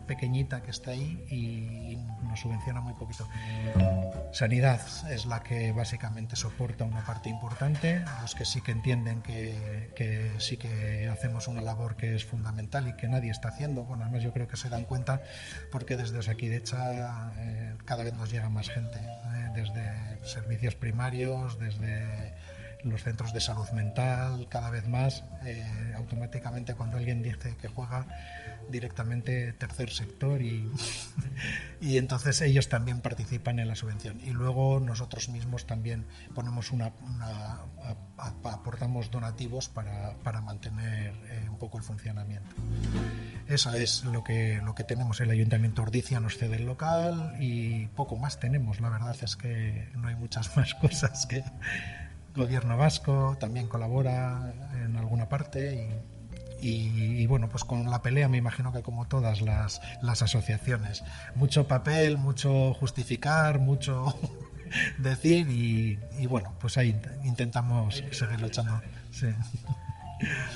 pequeñita 0.07 0.63
que 0.63 0.71
está 0.71 0.93
ahí 0.93 1.25
y 1.31 1.66
nos 2.23 2.41
subvenciona 2.41 2.81
muy 2.81 2.95
poquito. 2.95 3.29
Sanidad 4.33 4.81
es 5.11 5.27
la 5.27 5.43
que 5.43 5.73
básicamente 5.73 6.37
soporta 6.37 6.85
una 6.85 7.05
parte 7.05 7.29
importante, 7.29 8.05
los 8.23 8.35
que 8.35 8.45
sí 8.45 8.61
que 8.61 8.73
entienden 8.73 9.23
que, 9.23 9.93
que 9.95 10.33
sí 10.39 10.57
que 10.57 11.09
hacemos 11.09 11.49
una 11.49 11.63
labor 11.63 11.97
que 11.97 12.15
es 12.15 12.25
fundamental 12.25 12.89
y 12.89 12.95
que 12.95 13.09
nadie 13.09 13.31
está 13.31 13.49
haciendo. 13.49 13.85
Bueno, 13.85 14.05
además 14.05 14.23
yo 14.23 14.33
creo 14.33 14.49
que 14.49 14.57
se 14.57 14.69
dan 14.69 14.85
cuenta 14.85 15.23
porque 15.71 15.97
desde 15.97 16.17
aquí 16.31 16.49
de 16.49 16.57
hecha 16.57 17.33
eh, 17.39 17.75
cada 17.85 18.05
vez 18.05 18.15
nos 18.15 18.31
llega 18.31 18.49
más 18.49 18.69
gente, 18.69 18.99
eh, 18.99 19.49
desde 19.55 20.27
servicios 20.27 20.75
primarios, 20.75 21.59
desde 21.59 22.35
los 22.85 23.03
centros 23.03 23.33
de 23.33 23.41
salud 23.41 23.69
mental, 23.71 24.47
cada 24.49 24.71
vez 24.71 24.87
más, 24.87 25.25
eh, 25.45 25.93
automáticamente 25.97 26.75
cuando 26.75 26.97
alguien 26.97 27.23
dice 27.23 27.57
que 27.57 27.69
juega, 27.69 28.07
directamente 28.69 29.53
tercer 29.53 29.91
sector 29.91 30.43
y, 30.43 30.69
y 31.81 31.99
entonces 31.99 32.41
ellos 32.41 32.69
también 32.69 33.01
participan 33.01 33.59
en 33.59 33.69
la 33.69 33.77
subvención. 33.77 34.21
Y 34.21 34.31
luego 34.31 34.81
nosotros 34.81 35.29
mismos 35.29 35.67
también 35.67 36.07
ponemos 36.35 36.73
una, 36.73 36.93
una 37.03 37.61
aportamos 38.17 39.11
donativos 39.11 39.69
para, 39.69 40.17
para 40.23 40.41
mantener 40.41 41.15
eh, 41.29 41.47
un 41.49 41.59
poco 41.59 41.79
el 41.79 41.85
funcionamiento. 41.85 42.55
Eso 43.47 43.73
es 43.75 44.05
lo 44.05 44.25
que, 44.25 44.61
lo 44.65 44.75
que 44.75 44.85
tenemos. 44.85 45.21
El 45.21 45.31
Ayuntamiento 45.31 45.83
Ordicia 45.83 46.19
nos 46.19 46.37
cede 46.37 46.57
el 46.57 46.67
local 46.67 47.37
y 47.39 47.87
poco 47.89 48.17
más 48.17 48.41
tenemos. 48.41 48.81
La 48.81 48.89
verdad 48.89 49.17
es 49.23 49.37
que 49.37 49.91
no 49.95 50.09
hay 50.09 50.17
muchas 50.17 50.57
más 50.57 50.75
cosas 50.75 51.27
que 51.27 51.45
gobierno 52.37 52.77
vasco 52.77 53.37
también 53.41 53.67
colabora 53.67 54.53
en 54.85 54.97
alguna 54.97 55.29
parte 55.29 55.75
y 55.75 56.17
y, 56.61 57.27
bueno, 57.27 57.49
pues 57.49 57.65
con 57.65 57.91
la 57.91 58.03
pelea 58.03 58.29
me 58.29 58.39
imagino 58.39 58.73
que 58.73 58.83
como 58.83 59.07
todas 59.07 59.41
las, 59.43 59.81
las 60.03 60.23
asociaciones. 60.23 61.05
Mucho 61.35 61.69
papel, 61.69 62.19
mucho 62.19 62.75
justificar, 62.75 63.59
mucho 63.59 64.19
decir 64.99 65.49
y, 65.51 66.27
bueno, 66.27 66.55
pues 66.61 66.77
ahí 66.79 66.99
intentamos 67.25 68.03
seguir 68.11 68.41
luchando. 68.41 68.81
Sí. 69.13 69.29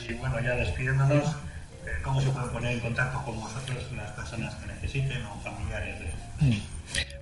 Y 0.09 0.15
bueno, 0.15 0.41
ya 0.41 0.55
despidiéndonos, 0.55 1.25
eh, 1.25 2.01
¿cómo 2.03 2.21
se 2.21 2.31
puede 2.31 2.47
poner 2.49 2.73
en 2.73 2.81
contacto 2.81 3.23
con 3.25 3.39
vosotros 3.39 3.93
las 3.93 4.11
personas 4.13 4.55
que 4.55 4.67
necesiten 4.67 5.25
o 5.27 5.39
familiares 5.41 6.01
de... 6.01 6.61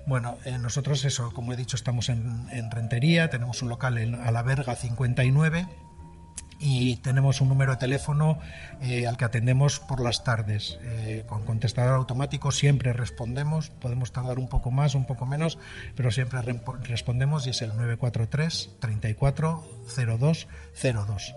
Bueno, 0.09 0.39
eh, 0.43 0.57
nosotros 0.57 1.05
eso, 1.05 1.31
como 1.35 1.53
he 1.53 1.55
dicho, 1.55 1.75
estamos 1.75 2.09
en, 2.09 2.47
en 2.51 2.71
Rentería, 2.71 3.29
tenemos 3.29 3.61
un 3.61 3.69
local 3.69 3.99
en, 3.99 4.15
a 4.15 4.31
la 4.31 4.41
Verga 4.41 4.75
59 4.75 5.67
y 6.59 6.95
tenemos 6.97 7.41
un 7.41 7.49
número 7.49 7.73
de 7.73 7.77
teléfono 7.77 8.39
eh, 8.81 9.05
al 9.05 9.17
que 9.17 9.25
atendemos 9.25 9.79
por 9.79 9.99
las 10.01 10.23
tardes. 10.23 10.79
Eh, 10.81 11.25
con 11.27 11.45
contestador 11.45 11.93
automático 11.93 12.51
siempre 12.51 12.91
respondemos, 12.91 13.69
podemos 13.69 14.11
tardar 14.11 14.39
un 14.39 14.49
poco 14.49 14.71
más, 14.71 14.95
un 14.95 15.05
poco 15.05 15.27
menos, 15.27 15.59
pero 15.95 16.09
siempre 16.09 16.41
respondemos 16.81 17.45
y 17.45 17.51
es 17.51 17.61
el 17.61 17.69
943 17.69 18.77
34 18.79 19.63
02 19.95 20.47
02. 21.05 21.35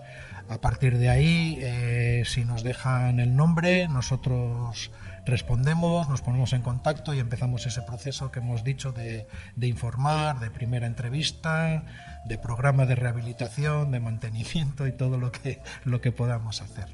A 0.49 0.59
partir 0.59 0.97
de 0.97 1.09
ahí, 1.09 1.57
eh, 1.61 2.23
si 2.25 2.45
nos 2.45 2.63
dejan 2.63 3.19
el 3.19 3.35
nombre, 3.35 3.87
nosotros 3.87 4.91
respondemos, 5.25 6.09
nos 6.09 6.21
ponemos 6.21 6.53
en 6.53 6.61
contacto 6.61 7.13
y 7.13 7.19
empezamos 7.19 7.65
ese 7.65 7.81
proceso 7.81 8.31
que 8.31 8.39
hemos 8.39 8.63
dicho 8.63 8.91
de, 8.91 9.27
de 9.55 9.67
informar, 9.67 10.39
de 10.39 10.51
primera 10.51 10.85
entrevista, 10.85 11.83
de 12.25 12.37
programa 12.37 12.85
de 12.85 12.95
rehabilitación, 12.95 13.91
de 13.91 13.99
mantenimiento 13.99 14.85
y 14.85 14.91
todo 14.91 15.17
lo 15.17 15.31
que, 15.31 15.61
lo 15.85 16.01
que 16.01 16.11
podamos 16.11 16.61
hacer. 16.61 16.87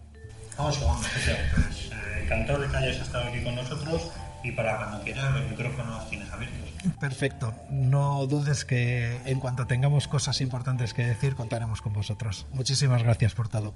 Vamos, 0.57 0.77
pues, 0.77 1.27
eh, 1.27 2.27
de 2.29 2.67
que 2.67 2.77
hayas 2.77 2.97
estado 2.97 3.29
aquí 3.29 3.43
con 3.43 3.55
nosotros 3.55 4.11
y 4.43 4.51
para 4.51 4.77
cuando 4.77 5.01
quieras 5.01 5.33
los 5.33 5.49
micrófonos 5.49 6.09
tienes 6.09 6.31
abiertos. 6.31 6.69
Perfecto, 6.99 7.53
no 7.69 8.25
dudes 8.27 8.65
que 8.65 9.19
en 9.25 9.39
cuanto 9.39 9.67
tengamos 9.67 10.07
cosas 10.07 10.41
importantes 10.41 10.93
que 10.93 11.05
decir 11.05 11.35
contaremos 11.35 11.81
con 11.81 11.93
vosotros. 11.93 12.45
Muchísimas 12.53 13.03
gracias 13.03 13.33
por 13.33 13.49
todo. 13.49 13.73